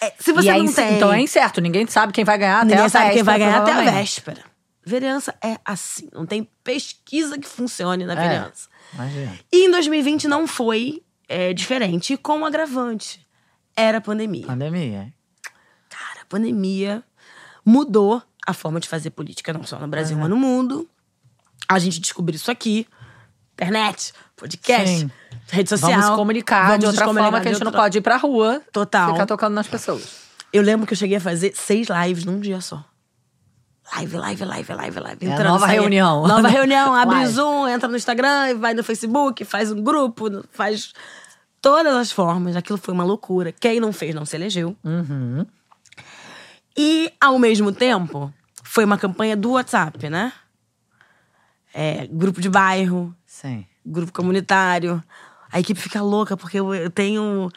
[0.00, 0.96] É, Se você aí, não tem.
[0.96, 3.58] Então é incerto, ninguém sabe quem vai ganhar até Ninguém a sabe quem vai ganhar
[3.62, 4.42] até a véspera.
[4.84, 6.08] Vereança é assim.
[6.12, 8.16] Não tem pesquisa que funcione na É.
[8.16, 8.68] vereança.
[8.94, 9.32] Imagina.
[9.52, 12.12] E em 2020 não foi é, diferente.
[12.14, 13.24] E com o agravante.
[13.76, 14.46] Era a pandemia.
[14.46, 15.12] Pandemia.
[15.88, 17.02] Cara, a pandemia
[17.64, 20.88] mudou a forma de fazer política, não só no Brasil, mas no mundo.
[21.68, 22.86] A gente descobriu isso aqui.
[23.52, 25.10] Internet, podcast, Sim.
[25.48, 26.00] rede social.
[26.00, 28.16] Vamos comunicar Vamos de outra comunicar forma que a gente não outra- pode ir pra
[28.16, 28.60] rua.
[28.72, 29.12] Total.
[29.12, 30.30] Ficar tocando nas pessoas.
[30.52, 32.82] Eu lembro que eu cheguei a fazer seis lives num dia só.
[33.96, 35.26] Live, live, live, live, live.
[35.26, 35.80] É a nova saindo.
[35.82, 36.26] reunião.
[36.26, 37.32] Nova reunião, abre Live.
[37.32, 40.92] Zoom, entra no Instagram, vai no Facebook, faz um grupo, faz
[41.60, 42.56] todas as formas.
[42.56, 43.52] Aquilo foi uma loucura.
[43.52, 44.76] Quem não fez não se elegeu.
[44.84, 45.46] Uhum.
[46.76, 48.32] E, ao mesmo tempo,
[48.62, 50.32] foi uma campanha do WhatsApp, né?
[51.74, 53.66] É, grupo de bairro, Sim.
[53.84, 55.02] grupo comunitário.
[55.52, 57.50] A equipe fica louca porque eu, tenho.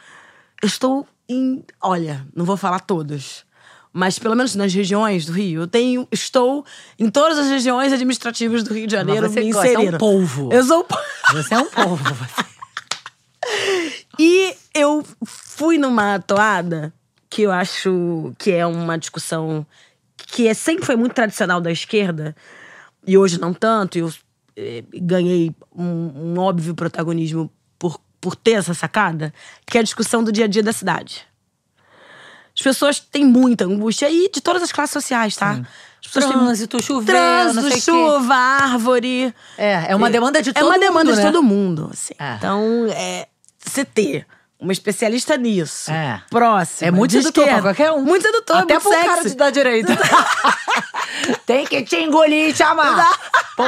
[0.62, 1.64] Eu estou em.
[1.80, 3.44] Olha, não vou falar todos.
[3.92, 6.66] Mas pelo menos nas regiões do Rio, eu tenho, estou
[6.98, 10.52] em todas as regiões administrativas do Rio de Janeiro você me gosta, é um polvo.
[10.52, 11.04] Eu sou um polvo.
[11.32, 12.04] Você é um povo.
[14.18, 16.92] E eu fui numa toada
[17.28, 19.66] que eu acho que é uma discussão
[20.16, 22.34] que é, sempre foi muito tradicional da esquerda,
[23.06, 24.12] e hoje não tanto, eu
[24.56, 29.32] eh, ganhei um, um óbvio protagonismo por, por ter essa sacada,
[29.66, 31.26] que é a discussão do dia a dia da cidade.
[32.56, 35.60] As pessoas têm muita angústia, e de todas as classes sociais, tá?
[36.00, 37.80] As pessoas têm Trânsito, chover, Trânsito, não sei o quê.
[37.80, 39.34] chuva, árvore.
[39.58, 41.24] É, é uma demanda de todo É uma mundo, demanda de né?
[41.24, 41.90] todo mundo.
[41.92, 42.14] assim.
[42.18, 42.34] É.
[42.36, 43.26] Então, é,
[43.84, 44.26] ter
[44.60, 46.22] uma especialista nisso, É.
[46.30, 48.02] próxima, É muito sedutor pra qualquer um.
[48.02, 49.06] Muito sedutor, Até muito pro sexy.
[49.08, 49.92] cara de da direita.
[51.46, 53.18] Tem que te engolir e te amar.
[53.56, 53.62] Pô.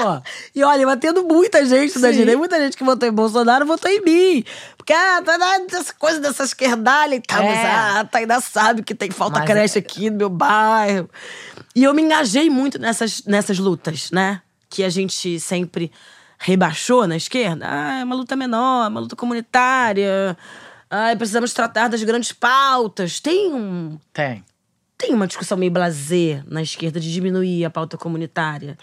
[0.55, 2.19] E olha, batendo muita gente da Sim.
[2.19, 4.45] direita, muita gente que votou em Bolsonaro votou em mim.
[4.77, 5.37] Porque, ah, tá
[5.73, 7.67] essa coisa dessa esquerdalha e tal, mas É.
[7.67, 11.09] ah, a Tainá sabe que tem falta Mas creche é- aqui no meu bairro.
[11.75, 14.41] E eu me engajei muito nessas, nessas lutas, né?
[14.71, 15.93] Que a gente sempre
[16.39, 17.67] rebaixou na esquerda.
[17.69, 20.37] Ah, é uma luta menor, é uma luta comunitária.
[20.91, 23.21] Ah, precisamos tratar das grandes pautas.
[23.21, 24.45] Tem um, Tem.
[24.97, 28.77] tem uma discussão meio blasé na esquerda de diminuir a pauta comunitária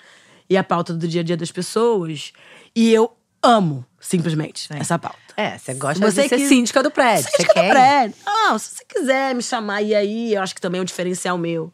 [0.50, 2.34] e a pauta do dia a dia das pessoas.
[2.76, 5.18] E eu amo, simplesmente, essa pauta.
[5.36, 7.30] É, você gosta Você de ser que- síndica do prédio.
[7.32, 8.16] Síndica do prédio.
[8.26, 11.38] Não, se você quiser me chamar, e aí, eu acho que também é um diferencial
[11.38, 11.74] meu.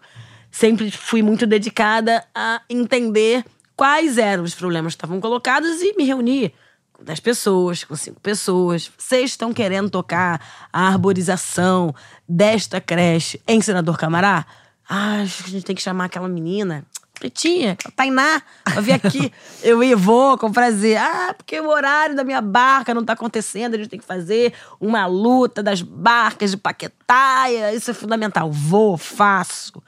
[0.52, 3.44] Sempre fui muito dedicada a entender
[3.80, 6.52] quais eram os problemas que estavam colocados e me reunir
[6.92, 8.92] com 10 pessoas, com 5 pessoas.
[8.98, 11.96] Vocês estão querendo tocar a arborização
[12.28, 14.46] desta creche em Senador Camará?
[14.88, 16.86] Ah, acho que a gente tem que chamar aquela menina.
[17.14, 19.32] Pretinha, Tainá, pra vir aqui.
[19.64, 20.98] eu ia, vou, com prazer.
[20.98, 24.54] Ah, porque o horário da minha barca não tá acontecendo, a gente tem que fazer
[24.78, 27.74] uma luta das barcas de Paquetaia.
[27.74, 28.52] Isso é fundamental.
[28.52, 29.82] Vou, faço,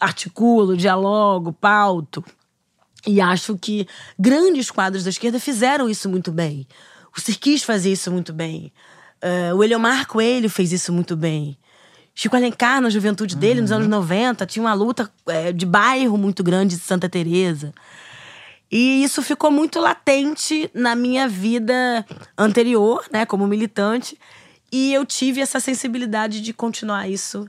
[0.00, 2.24] articulo, dialogo, pauto.
[3.06, 3.86] E acho que
[4.18, 6.66] grandes quadros da esquerda fizeram isso muito bem.
[7.16, 8.72] O Sirquis fazia isso muito bem.
[9.22, 11.56] Eh, o Eliomar Coelho fez isso muito bem.
[12.14, 16.42] Chico Alencar, na juventude dele, nos anos 90, tinha uma luta eh, de bairro muito
[16.42, 17.72] grande de Santa Teresa.
[18.70, 22.04] E isso ficou muito latente na minha vida
[22.36, 24.18] anterior, né, como militante.
[24.72, 27.48] E eu tive essa sensibilidade de continuar isso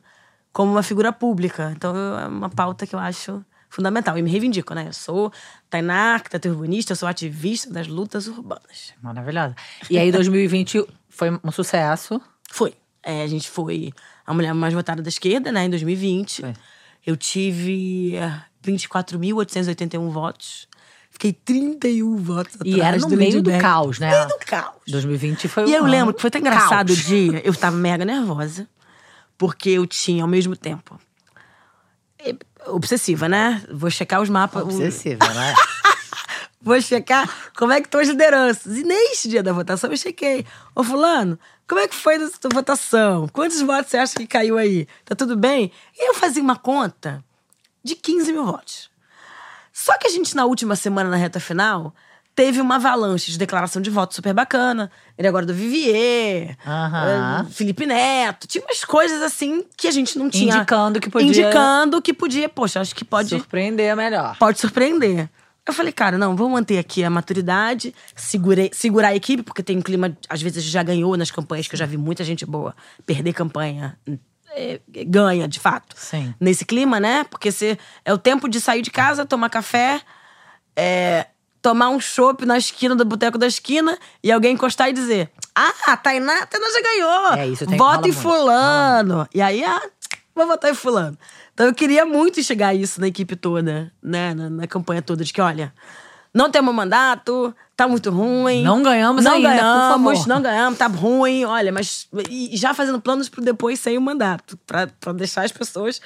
[0.53, 1.73] como uma figura pública.
[1.75, 3.43] Então é uma pauta que eu acho
[3.77, 4.17] fundamental.
[4.17, 4.85] E me reivindico, né?
[4.87, 5.31] Eu sou
[5.69, 8.93] Tainá, arquiteta urbanista, eu sou ativista das lutas urbanas.
[9.01, 9.55] Maravilhosa.
[9.89, 12.19] E aí, 2020 foi um sucesso.
[12.49, 12.73] Foi.
[13.03, 13.93] É, a gente foi
[14.25, 16.41] a mulher mais votada da esquerda, né, em 2020.
[16.41, 16.53] Foi.
[17.05, 20.67] Eu tive eh, 24.881 votos.
[21.11, 24.09] Fiquei 31 votos atrás E era no do meio do caos, né?
[24.09, 24.81] No meio do caos.
[24.87, 27.05] 2020 foi E um eu lembro que foi tão engraçado o caos.
[27.05, 27.41] dia.
[27.45, 28.67] Eu tava mega nervosa.
[29.37, 30.99] Porque eu tinha, ao mesmo tempo...
[32.69, 33.63] Obsessiva, né?
[33.71, 34.63] Vou checar os mapas.
[34.63, 35.55] Obsessiva, né?
[36.61, 38.77] Vou checar como é que estão as lideranças.
[38.77, 40.45] E neste dia da votação eu chequei.
[40.75, 43.27] Ô, fulano, como é que foi a tua votação?
[43.29, 44.87] Quantos votos você acha que caiu aí?
[45.05, 45.71] Tá tudo bem?
[45.95, 47.23] E eu fazia uma conta
[47.83, 48.89] de 15 mil votos.
[49.71, 51.93] Só que a gente, na última semana, na reta final,
[52.37, 54.91] teve uma avalanche de declaração de voto super bacana.
[55.17, 58.45] Ele agora do Vivier, eh, Felipe Neto.
[58.47, 60.55] Tinha umas coisas assim que a gente não tinha.
[60.55, 62.47] Indicando que podia- Indicando que podia.
[62.47, 64.37] Poxa, acho que pode Surpreender melhor.
[64.37, 65.27] pode surpreender.
[65.65, 69.75] Eu falei, cara, não, vamos manter aqui a maturidade, segurei, segurar a equipe, porque tem
[69.79, 72.75] um clima, às vezes já ganhou nas campanhas, que eu já vi muita gente boa
[73.05, 73.97] perder campanha.
[74.55, 75.95] é, ganha, de fato.
[75.99, 76.33] Sim.
[76.39, 77.23] Nesse clima, né?
[77.25, 80.01] Porque você, é o tempo de sair de casa, tomar café,
[80.75, 81.25] é,
[81.67, 85.73] tomar um chopp na esquina do boteco da esquina e alguém encostar e dizer: Ah,
[85.87, 87.33] a Tainá, a Tainá já ganhou.
[87.33, 89.27] É, isso tem- Vota em fulano.
[89.33, 89.81] E aí, ah,
[90.33, 91.17] vou votar em fulano.
[91.53, 94.33] Então eu queria muito enxergar isso na equipe toda, né?
[94.33, 95.73] Na, na campanha toda, de que, olha,
[96.33, 98.63] não temos mandato, tá muito ruim.
[98.63, 100.27] Não ganhamos não ainda, por ganhamos, favor.
[100.27, 102.07] não ganhamos, tá ruim, olha, mas.
[102.29, 105.99] E já fazendo planos pro depois sem o mandato, pra, pra deixar as pessoas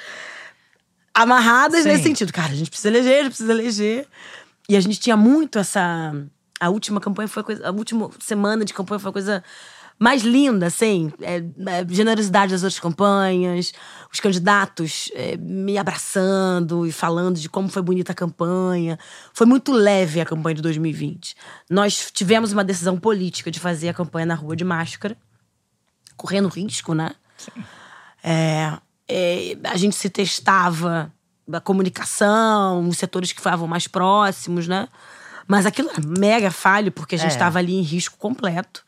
[1.14, 1.89] amarradas Sim.
[1.89, 2.34] nesse sentido.
[2.34, 4.07] Cara, a gente precisa eleger, a gente precisa eleger.
[4.72, 6.13] E a gente tinha muito essa.
[6.57, 7.67] A última campanha foi a coisa.
[7.67, 9.43] A última semana de campanha foi uma coisa
[9.99, 11.11] mais linda, assim.
[11.19, 13.74] É, é, generosidade das outras campanhas,
[14.09, 18.97] os candidatos é, me abraçando e falando de como foi bonita a campanha.
[19.34, 21.36] Foi muito leve a campanha de 2020.
[21.69, 25.17] Nós tivemos uma decisão política de fazer a campanha na rua de máscara,
[26.15, 27.11] correndo risco, né?
[27.38, 27.61] Sim.
[28.24, 31.11] É, é, a gente se testava
[31.58, 34.88] a comunicação, os setores que estavam mais próximos, né?
[35.47, 38.86] Mas aquilo era mega falho, porque a gente estava ali em risco completo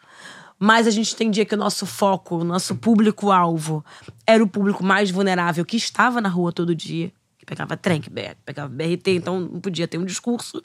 [0.64, 3.84] mas a gente entendia que o nosso foco, o nosso público-alvo
[4.26, 8.09] era o público mais vulnerável que estava na rua todo dia, que pegava trem, que
[8.09, 10.64] pegava BRT, então não podia ter um discurso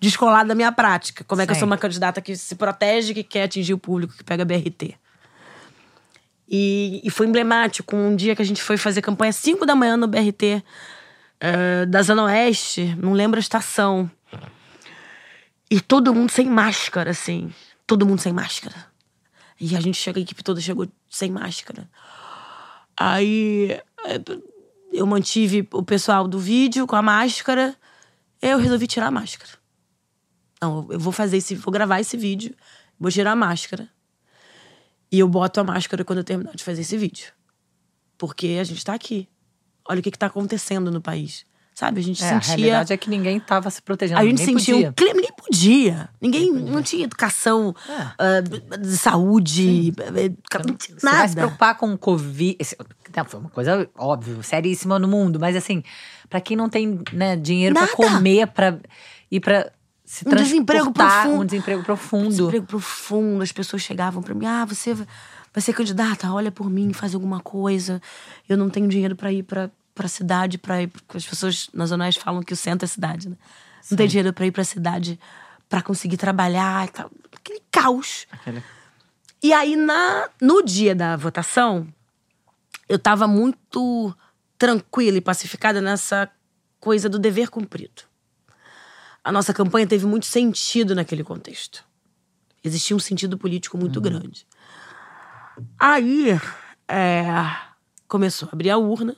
[0.00, 1.22] descolado da minha prática.
[1.22, 1.46] Como é Sim.
[1.46, 4.44] que eu sou uma candidata que se protege, que quer atingir o público que pega
[4.44, 4.96] BRT?
[6.48, 9.76] E, e foi emblemático um dia que a gente foi fazer campanha às 5 da
[9.76, 10.60] manhã no BRT
[11.42, 14.10] uh, da Zona Oeste, não lembro a estação.
[15.70, 17.52] E todo mundo sem máscara, assim.
[17.86, 18.86] Todo mundo sem máscara.
[19.60, 21.88] E a gente chega, a equipe toda chegou sem máscara.
[22.96, 23.70] Aí
[24.04, 24.20] é,
[24.92, 27.74] eu mantive o pessoal do vídeo com a máscara.
[28.40, 29.52] Eu resolvi tirar a máscara.
[30.60, 32.54] Não, eu vou fazer esse, vou gravar esse vídeo,
[32.98, 33.88] vou tirar a máscara.
[35.10, 37.32] E eu boto a máscara quando eu terminar de fazer esse vídeo.
[38.18, 39.28] Porque a gente tá aqui.
[39.88, 41.44] Olha o que, que tá acontecendo no país.
[41.74, 42.00] Sabe?
[42.00, 42.54] A gente é, sentia.
[42.54, 44.18] A realidade é que ninguém estava se protegendo.
[44.18, 44.88] A gente sentia podia.
[44.88, 46.08] um clima, ninguém podia.
[46.18, 46.72] Ninguém podia.
[46.72, 48.40] não tinha educação é.
[48.40, 50.36] uh, de saúde, eh, nada.
[50.98, 52.56] Você vai se preocupar com o Covid.
[53.26, 55.84] Foi uma coisa óbvia, seríssima no mundo, mas assim,
[56.30, 58.78] para quem não tem né, dinheiro para comer, para
[59.30, 59.70] ir para
[60.02, 61.42] se um desemprego profundo.
[61.42, 62.28] um desemprego profundo.
[62.28, 63.42] Desemprego profundo.
[63.42, 64.96] As pessoas chegavam para mim: ah, você
[65.56, 68.02] vai ser candidata, olha por mim, faz alguma coisa.
[68.46, 70.88] Eu não tenho dinheiro para ir para pra cidade, pra ir.
[70.88, 73.36] Porque as pessoas nas zonas falam que o centro é cidade, né?
[73.80, 73.88] Sim.
[73.94, 75.18] Não tem dinheiro pra ir pra cidade
[75.66, 76.82] para conseguir trabalhar.
[77.34, 78.26] Aquele caos.
[78.30, 78.62] Aquele...
[79.42, 81.88] E aí, na, no dia da votação,
[82.86, 84.14] eu tava muito
[84.58, 86.30] tranquila e pacificada nessa
[86.78, 88.02] coisa do dever cumprido.
[89.24, 91.82] A nossa campanha teve muito sentido naquele contexto.
[92.62, 94.02] Existia um sentido político muito uhum.
[94.02, 94.46] grande.
[95.78, 96.38] Aí,
[96.88, 97.24] é,
[98.08, 99.16] começou a abrir a urna.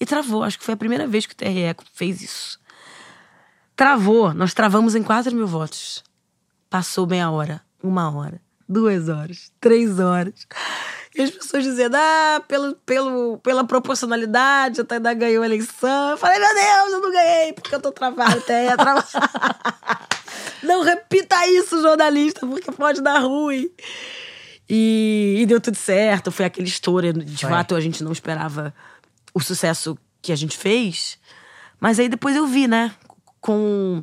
[0.00, 0.42] E travou.
[0.42, 2.60] Acho que foi a primeira vez que o TRE fez isso.
[3.76, 4.34] Travou.
[4.34, 6.02] Nós travamos em 4 mil votos.
[6.68, 10.46] Passou meia hora, uma hora, duas horas, três horas.
[11.14, 16.10] E as pessoas dizendo, ah, pelo, pelo, pela proporcionalidade, a Tainá ganhou a eleição.
[16.10, 19.06] Eu falei, meu Deus, eu não ganhei, porque eu tô travado, até travado.
[20.64, 23.70] não repita isso, jornalista, porque pode dar ruim.
[24.68, 27.12] E, e deu tudo certo, foi aquela história.
[27.12, 27.50] De foi.
[27.50, 28.74] fato, a gente não esperava
[29.32, 31.18] o sucesso que a gente fez.
[31.78, 32.92] Mas aí depois eu vi, né?
[33.40, 34.02] Com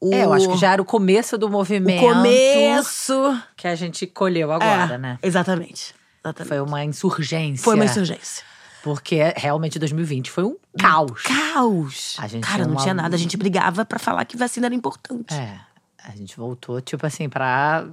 [0.00, 0.12] o...
[0.12, 2.04] É, eu acho que já era o começo do movimento.
[2.04, 3.42] O começo.
[3.56, 5.18] Que a gente colheu agora, é, né?
[5.22, 5.94] Exatamente.
[6.24, 6.48] exatamente.
[6.48, 7.64] Foi uma insurgência.
[7.64, 8.44] Foi uma insurgência.
[8.82, 11.22] Porque realmente 2020 foi um caos.
[11.22, 12.16] caos.
[12.18, 12.82] A gente Cara, não uma...
[12.82, 13.16] tinha nada.
[13.16, 15.34] A gente brigava para falar que vacina era importante.
[15.34, 15.58] É.
[16.04, 17.84] A gente voltou, tipo assim, pra.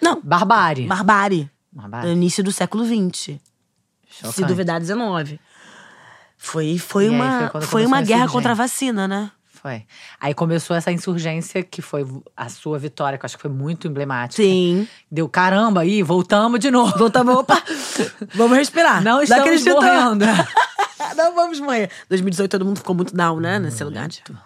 [0.00, 0.20] Não.
[0.22, 0.86] Barbárie.
[0.86, 1.50] Barbárie.
[1.72, 2.08] Barbárie.
[2.08, 3.38] No início do século XX.
[4.08, 4.34] Chocante.
[4.34, 5.38] Se duvidar, 19.
[6.38, 9.30] Foi, foi uma, foi, foi uma guerra contra a vacina, né?
[9.66, 9.84] Foi.
[10.20, 13.88] Aí começou essa insurgência, que foi a sua vitória, que eu acho que foi muito
[13.88, 14.42] emblemática.
[14.42, 14.86] Sim.
[15.10, 16.96] Deu caramba aí, voltamos de novo.
[16.96, 17.60] Voltamos, opa!
[18.34, 19.02] vamos respirar.
[19.02, 20.24] Não estamos morrendo.
[21.16, 21.90] Não vamos morrer.
[22.08, 23.58] 2018 todo mundo ficou muito down, né?
[23.58, 23.94] Nesse muito.
[23.94, 24.08] lugar.
[24.08, 24.38] Tipo,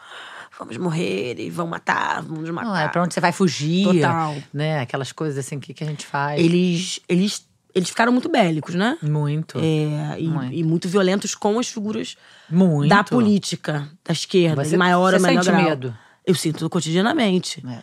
[0.61, 2.69] vamos morrer e vão matar, vamos matar.
[2.69, 3.85] Não, é pra onde você vai fugir.
[3.85, 4.37] Total.
[4.53, 4.81] Né?
[4.81, 6.39] Aquelas coisas assim, o que, que a gente faz?
[6.39, 8.99] Eles, eles eles ficaram muito bélicos, né?
[9.01, 9.59] Muito.
[9.59, 10.53] É, e, muito.
[10.53, 12.17] e, muito violentos com as figuras
[12.49, 12.89] muito.
[12.89, 15.63] da política, da esquerda, você, em maior ou menor grau.
[15.63, 15.97] medo?
[16.27, 17.65] Eu sinto cotidianamente.
[17.67, 17.81] É.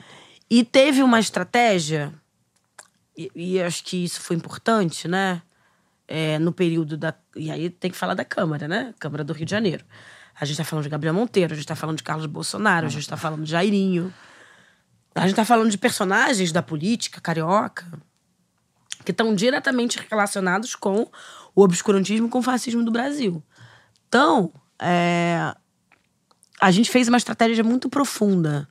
[0.50, 2.14] E teve uma estratégia,
[3.18, 5.42] e, e, acho que isso foi importante, né?
[6.08, 7.14] É, no período da.
[7.36, 8.94] E aí tem que falar da Câmara, né?
[9.00, 9.84] Câmara do Rio de Janeiro.
[10.40, 12.90] A gente tá falando de Gabriel Monteiro, a gente tá falando de Carlos Bolsonaro, a
[12.90, 14.14] gente tá falando de Jairinho.
[15.16, 17.86] A gente tá falando de personagens da política carioca
[19.04, 21.10] que estão diretamente relacionados com
[21.56, 23.42] o obscurantismo e com o fascismo do Brasil.
[24.08, 25.56] Então, é,
[26.62, 28.68] a gente fez uma estratégia muito profunda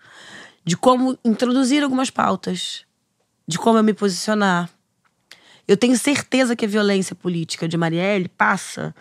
[0.65, 2.85] de como introduzir algumas pautas,
[3.47, 4.71] de como eu me posicionar.
[5.67, 8.95] Eu tenho certeza que a violência política de Marielle passa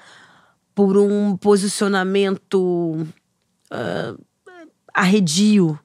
[0.76, 3.07] por um posicionamento
[3.71, 4.26] uh,
[4.93, 5.80] arredio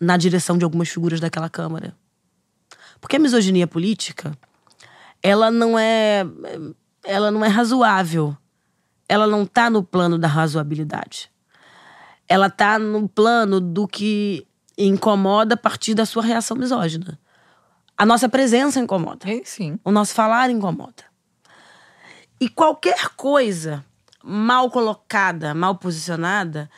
[0.00, 1.96] na direção de algumas figuras daquela Câmara.
[3.00, 4.36] Porque a misoginia política,
[5.22, 6.26] ela não é
[7.04, 8.36] ela não é razoável.
[9.08, 11.30] Ela não tá no plano da razoabilidade.
[12.26, 17.18] Ela tá no plano do que incomoda a partir da sua reação misógina.
[17.96, 19.30] A nossa presença incomoda.
[19.30, 19.78] E, sim.
[19.84, 21.04] O nosso falar incomoda.
[22.44, 23.82] E qualquer coisa
[24.22, 26.70] mal colocada, mal posicionada,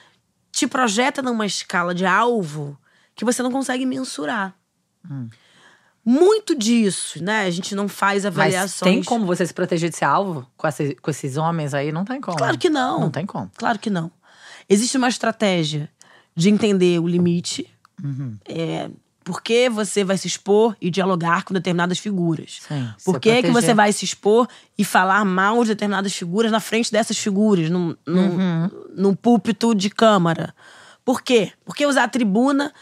[0.53, 2.79] te projeta numa escala de alvo
[3.17, 4.55] que você não consegue mensurar.
[6.05, 7.47] Muito disso, né?
[7.47, 8.93] A gente não faz Mas avaliações.
[8.93, 11.91] tem como você se proteger desse alvo com, esse- com esses homens aí?
[11.91, 12.39] Não tem como.
[12.39, 13.01] Claro que não.
[13.01, 13.51] Não tem como.
[13.57, 14.09] Claro que não.
[14.69, 15.91] Existe uma estratégia
[16.37, 17.69] de entender o limite.
[18.05, 18.39] Uhum.
[18.45, 18.89] É,
[19.27, 22.59] por que você vai se expor e dialogar com determinadas figuras?
[22.69, 24.47] Sim, Por que, que você vai se expor
[24.79, 28.71] e falar mal de determinadas figuras na frente dessas figuras, num, num, Uhum.
[28.95, 30.55] num púlpito de câmara?
[31.05, 31.51] Por quê?
[31.65, 32.73] Por que usar a tribuna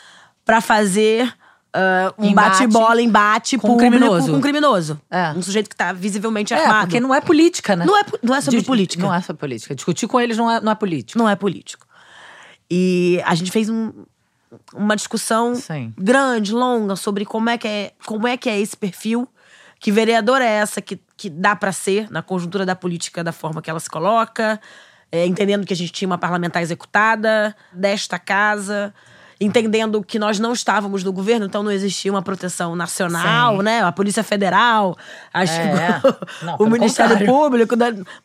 [0.44, 1.32] para fazer
[1.72, 4.30] ah, um bate-bola, embate com um criminoso.
[4.30, 5.00] com um criminoso?
[5.10, 5.30] É.
[5.32, 6.86] Um sujeito que tá visivelmente É, armado.
[6.88, 7.86] porque não é política, né?
[7.86, 9.02] Não é não é sobre Dis- política.
[9.02, 9.74] Não é sobre política.
[9.74, 11.18] Discutir com eles não é, não é política.
[11.18, 11.86] não é político.
[12.70, 13.92] E a gente fez um-
[14.74, 15.92] uma discussão Sim.
[15.98, 19.28] grande, longa, sobre como é que é, como é, que é esse perfil,
[19.80, 23.60] que vereador é essa que, que dá pra ser na conjuntura da política da forma
[23.60, 24.60] que ela se coloca,
[25.12, 28.92] é, entendendo que a gente tinha uma parlamentar executada desta casa.
[29.40, 33.62] Entendendo que nós não estávamos no governo, então não existia uma proteção nacional, Sim.
[33.64, 33.82] né?
[33.82, 34.96] A Polícia Federal,
[35.32, 36.00] as- É.
[36.42, 37.26] Não, o Ministério contrário.
[37.26, 37.74] Público,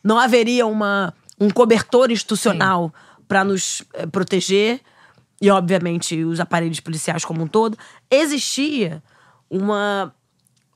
[0.04, 2.94] não haveria uma, um cobertor institucional
[3.26, 4.80] para nos eh, proteger
[5.40, 7.78] e, obviamente, os aparelhos policiais como um todo.
[8.10, 9.02] Existia
[9.48, 10.14] uma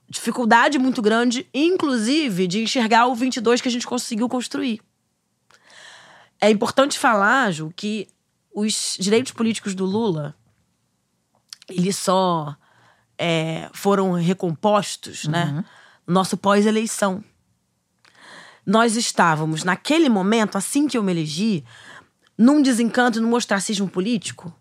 [0.09, 4.81] dificuldade muito grande, inclusive, de enxergar o 22 que a gente conseguiu construir.
[6.41, 8.09] É importante falar, Ju, que
[8.55, 10.35] os direitos políticos do Lula,
[11.69, 12.57] eles só
[13.19, 15.65] é, foram recompostos, né?
[16.07, 17.25] No nosso pós-eleição.
[18.67, 21.65] Nós estávamos, naquele momento, assim que eu me elegi,
[22.37, 24.53] num desencanto, num ostracismo político,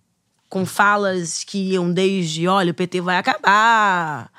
[0.49, 4.32] com falas que iam desde: olha, o PT vai acabar,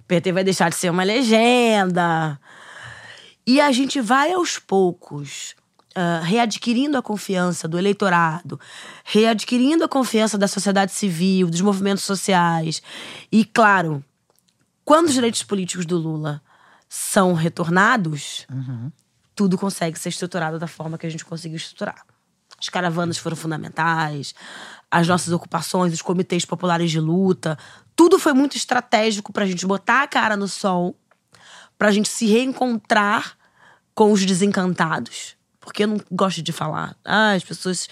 [0.00, 2.38] o PT vai deixar de ser uma legenda.
[3.46, 5.54] E a gente vai aos poucos
[5.94, 8.58] ah, readquirindo a confiança do eleitorado,
[9.04, 12.82] readquirindo a confiança da sociedade civil, dos movimentos sociais.
[13.30, 14.04] E, claro,
[14.84, 16.42] quando os direitos políticos do Lula
[16.88, 18.44] são retornados,
[19.36, 22.04] tudo consegue ser estruturado da forma que a gente conseguiu estruturar.
[22.64, 24.34] As caravanas foram fundamentais,
[24.90, 27.58] as nossas ocupações, os comitês populares de luta,
[27.94, 30.96] tudo foi muito estratégico para a gente botar a cara no sol,
[31.76, 33.36] para a gente se reencontrar
[33.94, 35.36] com os desencantados.
[35.60, 37.86] Porque eu não gosto de falar, ah, as pessoas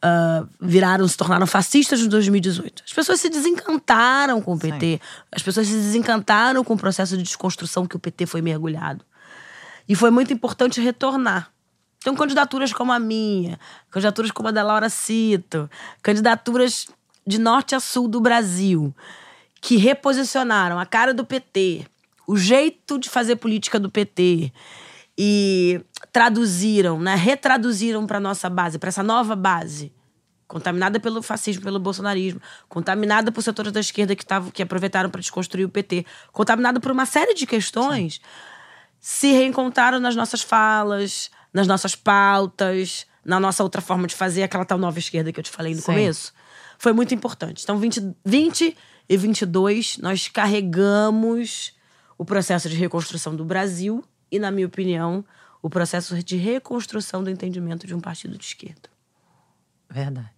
[0.00, 2.84] ah, viraram, se tornaram fascistas em 2018.
[2.86, 5.00] As pessoas se desencantaram com o PT,
[5.32, 9.04] as pessoas se desencantaram com o processo de desconstrução que o PT foi mergulhado.
[9.88, 11.53] E foi muito importante retornar.
[12.04, 13.58] Então, candidaturas como a minha,
[13.90, 15.70] candidaturas como a da Laura Cito,
[16.02, 16.86] candidaturas
[17.26, 18.94] de norte a sul do Brasil,
[19.58, 21.86] que reposicionaram a cara do PT,
[22.28, 24.52] o jeito de fazer política do PT
[25.16, 25.80] e
[26.12, 29.90] traduziram, né, retraduziram para nossa base, para essa nova base,
[30.46, 32.38] contaminada pelo fascismo, pelo bolsonarismo,
[32.68, 36.90] contaminada por setores da esquerda que, tavam, que aproveitaram para desconstruir o PT, contaminada por
[36.90, 38.20] uma série de questões
[39.00, 44.64] se reencontraram nas nossas falas, nas nossas pautas, na nossa outra forma de fazer, aquela
[44.64, 45.86] tal nova esquerda que eu te falei no Sim.
[45.86, 46.32] começo.
[46.78, 47.62] Foi muito importante.
[47.62, 48.76] Então, 20, 20
[49.08, 51.72] e 22, nós carregamos
[52.18, 55.22] o processo de reconstrução do Brasil e, na minha opinião,
[55.62, 58.90] o processo de reconstrução do entendimento de um partido de esquerda.
[59.88, 60.28] Verdade.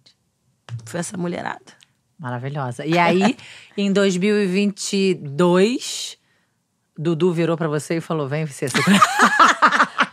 [0.85, 1.73] Foi essa mulherada.
[2.19, 2.85] Maravilhosa.
[2.85, 3.35] E aí,
[3.75, 6.17] em 2022,
[6.97, 9.01] Dudu virou pra você e falou: vem ser secretário.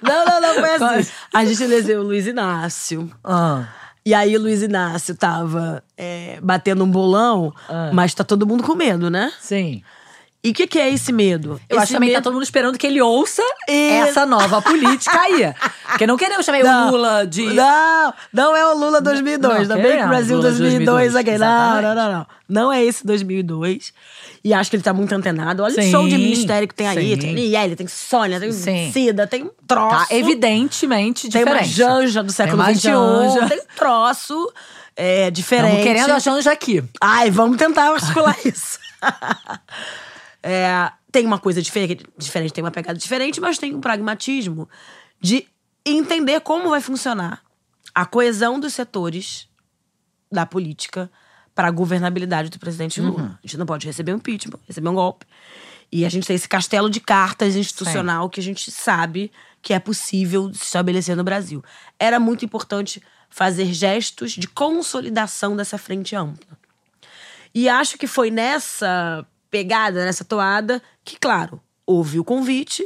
[0.07, 1.11] Não, não, não, foi assim.
[1.33, 3.11] A gente elegeu o Luiz Inácio.
[3.25, 3.65] Ah,
[4.07, 7.91] E aí o Luiz Inácio tava é, batendo um bolão, Ah.
[7.93, 9.33] mas tá todo mundo com medo, né?
[9.41, 9.83] sim.
[10.45, 11.59] E o que, que é esse medo?
[11.71, 12.25] Eu esse acho também que tá medo...
[12.25, 15.55] todo mundo esperando que ele ouça E- essa nova política aí.
[15.89, 17.47] Porque não queremos também o Lula de.
[17.55, 19.69] Não, não é o Lula 2002.
[19.69, 21.39] Não, bem que o Brasil Lula 2002 2002, aqui.
[21.39, 22.27] Não, não, não, não.
[22.47, 23.95] Não é esse 2002.
[24.45, 25.63] E acho que ele tá muito antenado.
[25.63, 27.13] Olha Sim, o show de ministério que tem aí.
[27.15, 27.17] sim.
[27.17, 28.91] Tem Aniele, tem Sônia, tem Sim.
[28.93, 29.97] Cida, tem um troço.
[30.09, 31.75] Tá evidentemente Tem uma diferente.
[31.75, 32.83] janja do século XXI.
[33.49, 34.53] Tem um troço
[34.95, 35.79] é, diferente.
[35.79, 36.85] Estamos querendo a Janja aqui.
[37.01, 38.79] Ai, vamos tentar articular isso.
[40.47, 44.69] É, tem uma coisa diferente, diferente, tem uma pegada diferente, mas tem um pragmatismo
[45.19, 45.47] de
[45.87, 47.43] entender como vai funcionar
[47.95, 49.49] a coesão dos setores
[50.31, 51.11] da política
[51.55, 53.39] para a governabilidade do presidente Lula.
[53.43, 55.25] A gente não pode receber um impeachment, receber um golpe.
[55.91, 59.33] E a gente tem esse castelo de cartas institucional que a gente sabe
[59.63, 61.65] que é possível se estabelecer no Brasil.
[61.99, 66.59] Era muito importante fazer gestos de consolidação dessa frente ampla.
[67.55, 69.25] E acho que foi nessa
[69.55, 72.85] pegada, nessa toada, que, claro, houve o convite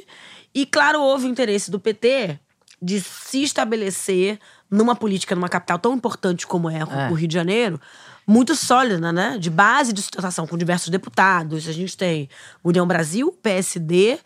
[0.54, 2.38] e, claro, houve o interesse do PT
[2.80, 4.38] de se estabelecer
[4.70, 7.10] numa política, numa capital tão importante como é, É.
[7.10, 7.80] o Rio de Janeiro,
[8.26, 9.38] muito sólida, né?
[9.38, 11.66] De base de sustentação, com diversos deputados.
[11.66, 12.28] A gente tem
[12.62, 14.18] União Brasil, PSD,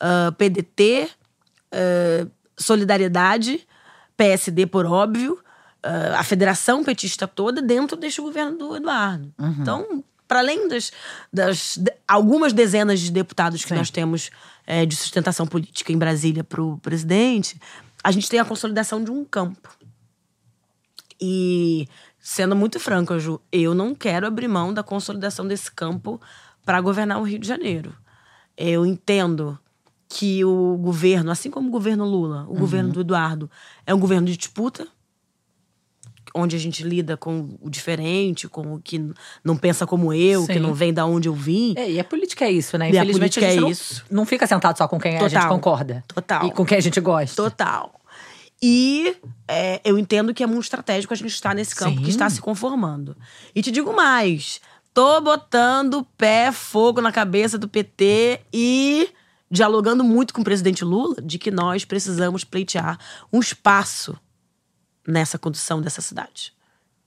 [0.00, 1.06] ah, PDT,
[1.70, 2.26] ah,
[2.58, 3.66] Solidariedade,
[4.16, 5.38] PSD por óbvio,
[5.82, 9.30] ah, a federação petista toda dentro deste governo do Eduardo.
[9.60, 10.92] Então, para além das,
[11.32, 13.74] das de- algumas dezenas de deputados que Sim.
[13.74, 14.30] nós temos
[14.64, 17.60] eh, de sustentação política em Brasília para o presidente,
[18.04, 19.68] a gente tem a consolidação de um campo.
[21.20, 21.88] E,
[22.20, 26.20] sendo muito franca, Ju, eu não quero abrir mão da consolidação desse campo
[26.64, 27.92] para governar o Rio de Janeiro.
[28.56, 29.58] Eu entendo
[30.08, 33.50] que o governo, assim como o governo Lula, o governo do Eduardo,
[33.84, 34.86] é um governo de disputa,
[36.34, 39.12] onde a gente lida com o diferente, com o que
[39.42, 40.58] não pensa como eu, que Sim.
[40.60, 41.74] não vem da onde eu vim.
[41.76, 42.86] É, e a política é isso, né?
[42.86, 44.04] E a Infelizmente, política gente é não, isso.
[44.10, 45.48] não fica sentado só com quem a gente Total.
[45.48, 46.04] concorda.
[46.06, 46.46] Total.
[46.46, 47.42] E com quem a gente gosta.
[47.42, 48.00] Total.
[48.62, 49.16] E
[49.48, 52.04] é, eu entendo que é muito estratégico a gente estar nesse campo Sim.
[52.04, 53.16] que está se conformando.
[53.54, 54.60] E te digo mais:
[54.92, 59.08] tô botando pé, fogo na cabeça do PT e
[59.50, 62.98] dialogando muito com o presidente Lula de que nós precisamos pleitear
[63.32, 64.16] um espaço
[65.06, 66.52] nessa condução dessa cidade.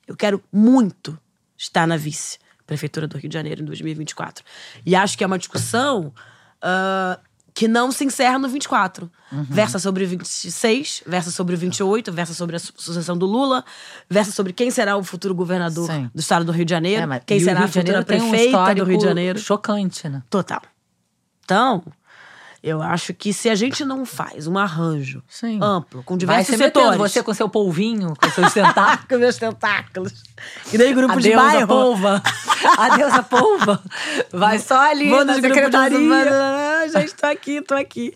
[0.07, 1.17] Eu quero muito
[1.57, 4.43] estar na vice prefeitura do Rio de Janeiro em 2024.
[4.85, 6.13] E acho que é uma discussão
[6.61, 7.19] ah,
[7.53, 9.09] que não se encerra no 24.
[9.49, 13.63] Versa sobre o 26, versa sobre o 28, versa sobre a su- sucessão do Lula,
[14.09, 16.09] versa sobre quem será o futuro governador Sim.
[16.13, 18.75] do estado do Rio de Janeiro, É, quem o será a futura tem um prefeita
[18.75, 19.39] do Rio de Janeiro.
[19.39, 20.21] Chocante, né?
[20.29, 20.61] Total.
[21.43, 21.83] Então,
[22.64, 25.59] eu acho que se a gente não faz um arranjo Sim.
[25.61, 27.11] amplo, com Vai diversos se metendo, setores.
[27.11, 29.05] você com seu polvinho, com seus tentáculos.
[29.09, 30.24] com meus tentáculos.
[30.72, 31.68] E daí grupo de Adeus, a bairro.
[31.68, 32.24] polva.
[32.78, 33.84] Adeus, a polva.
[34.32, 35.97] Vai só ali Vou na de secretaria.
[35.97, 38.16] semana, Gente, tô aqui, tô aqui.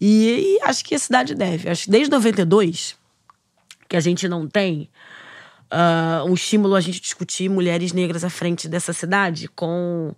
[0.00, 1.68] E, e acho que a cidade deve.
[1.68, 2.96] Acho que desde 92,
[3.88, 4.88] que a gente não tem
[5.70, 10.14] ah, um estímulo a gente discutir mulheres negras à frente dessa cidade com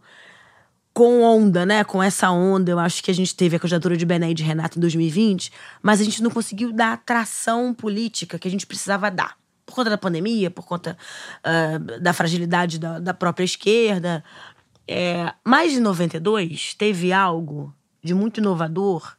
[0.95, 1.83] com onda, né?
[1.83, 4.45] Com essa onda, eu acho que a gente teve a candidatura de Bené e de
[4.45, 5.51] Renato em 2020,
[5.83, 9.37] mas a gente não conseguiu dar a tração política que a gente precisava dar.
[9.67, 10.97] Por conta da pandemia, por conta
[11.43, 14.23] ah, da fragilidade da, da própria esquerda.
[14.87, 15.33] É,
[15.67, 19.17] em 92 teve algo de muito inovador,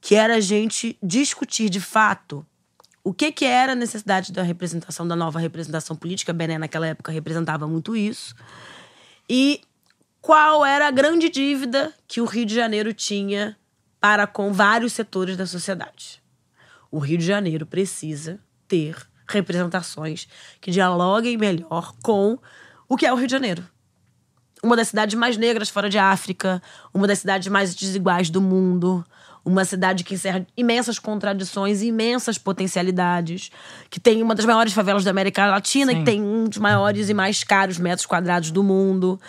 [0.00, 2.46] que era a gente discutir de fato
[3.02, 6.32] o que, que era a necessidade da representação, da nova representação política.
[6.32, 8.36] Bené, naquela época, representava muito isso.
[9.28, 9.62] E
[10.22, 13.56] qual era a grande dívida que o Rio de Janeiro tinha
[14.00, 16.22] para com vários setores da sociedade.
[16.90, 18.96] O Rio de Janeiro precisa ter
[19.28, 20.28] representações
[20.60, 22.38] que dialoguem melhor com
[22.88, 23.64] o que é o Rio de Janeiro.
[24.62, 26.62] Uma das cidades mais negras fora de África,
[26.94, 29.04] uma das cidades mais desiguais do mundo,
[29.44, 33.50] uma cidade que encerra imensas contradições, imensas potencialidades,
[33.90, 35.98] que tem uma das maiores favelas da América Latina, Sim.
[35.98, 39.20] que tem um dos maiores e mais caros metros quadrados do mundo.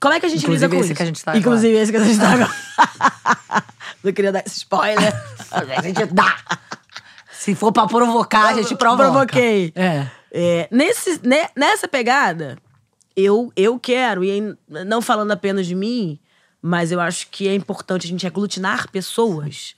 [0.00, 0.96] Como é que a gente Inclusive lida com esse isso?
[0.96, 2.50] que a gente tá Inclusive esse que a gente tá agora.
[4.02, 5.12] Não queria dar esse spoiler.
[5.50, 6.36] A gente dá.
[7.32, 9.10] Se for pra provocar, a gente provoca.
[9.10, 9.72] Provoquei.
[9.76, 10.06] É.
[10.32, 12.56] É, nesse, ne- nessa pegada,
[13.16, 14.54] eu, eu quero, e aí,
[14.86, 16.18] não falando apenas de mim,
[16.62, 19.74] mas eu acho que é importante a gente aglutinar pessoas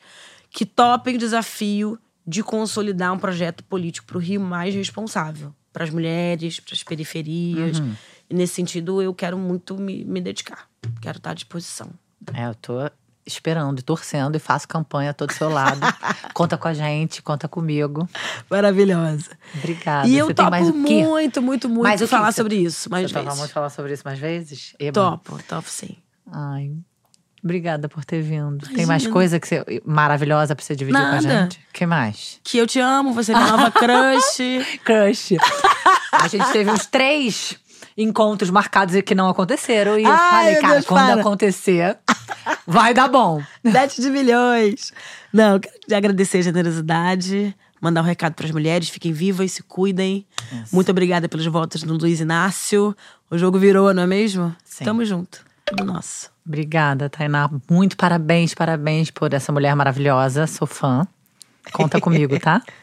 [0.51, 5.53] que topem o desafio de consolidar um projeto político para o Rio mais responsável.
[5.73, 7.79] Para as mulheres, para as periferias.
[7.79, 7.95] Uhum.
[8.33, 10.67] E nesse sentido, eu quero muito me, me dedicar.
[11.03, 11.91] Quero estar à disposição.
[12.33, 12.91] É, eu tô
[13.27, 15.79] esperando e torcendo e faço campanha todo do seu lado.
[16.33, 18.09] conta com a gente, conta comigo.
[18.49, 19.37] Maravilhosa.
[19.55, 20.09] Obrigada.
[20.09, 23.13] E eu Você tem topo mais muito, muito, muito Mais falar sobre isso mais Você
[23.13, 23.39] topa vezes.
[23.39, 24.75] muito falar sobre isso mais vezes?
[24.79, 24.93] Eba.
[24.95, 25.99] Topo, topo sim.
[26.33, 26.73] Ai,
[27.45, 28.61] obrigada por ter vindo.
[28.65, 28.87] Tem Imagina.
[28.87, 31.43] mais coisa que você, maravilhosa pra você dividir com a Nada.
[31.43, 31.61] gente?
[31.71, 32.41] que mais?
[32.43, 34.79] Que eu te amo, você é minha nova crush.
[34.85, 35.37] Crush.
[36.13, 37.59] a gente teve uns três
[37.97, 39.99] encontros marcados e que não aconteceram.
[39.99, 41.21] E eu Ai, falei, cara, Deus, quando para.
[41.21, 41.99] acontecer,
[42.67, 43.43] vai dar bom.
[43.71, 44.93] Sete de milhões.
[45.33, 50.27] Não, quero agradecer a generosidade, mandar um recado para as mulheres, fiquem vivas, se cuidem.
[50.73, 52.97] Muito obrigada pelos votos do Luiz Inácio.
[53.31, 54.55] O jogo virou, não é mesmo?
[54.65, 54.85] Sim.
[54.85, 55.45] Tamo junto.
[55.65, 56.31] Tudo nosso.
[56.47, 57.49] Obrigada, Tainá.
[57.71, 60.47] Muito parabéns, parabéns por essa mulher maravilhosa.
[60.47, 61.07] Sou fã.
[61.73, 62.61] Conta comigo, tá?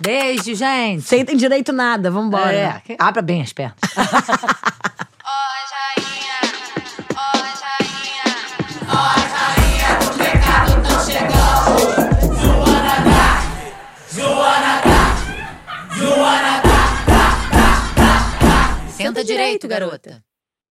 [0.00, 1.02] Beijo, gente.
[1.02, 2.52] Sem tem direito nada, vambora.
[2.52, 3.76] É, abra bem as pernas.
[19.16, 20.25] Senta direito, garota.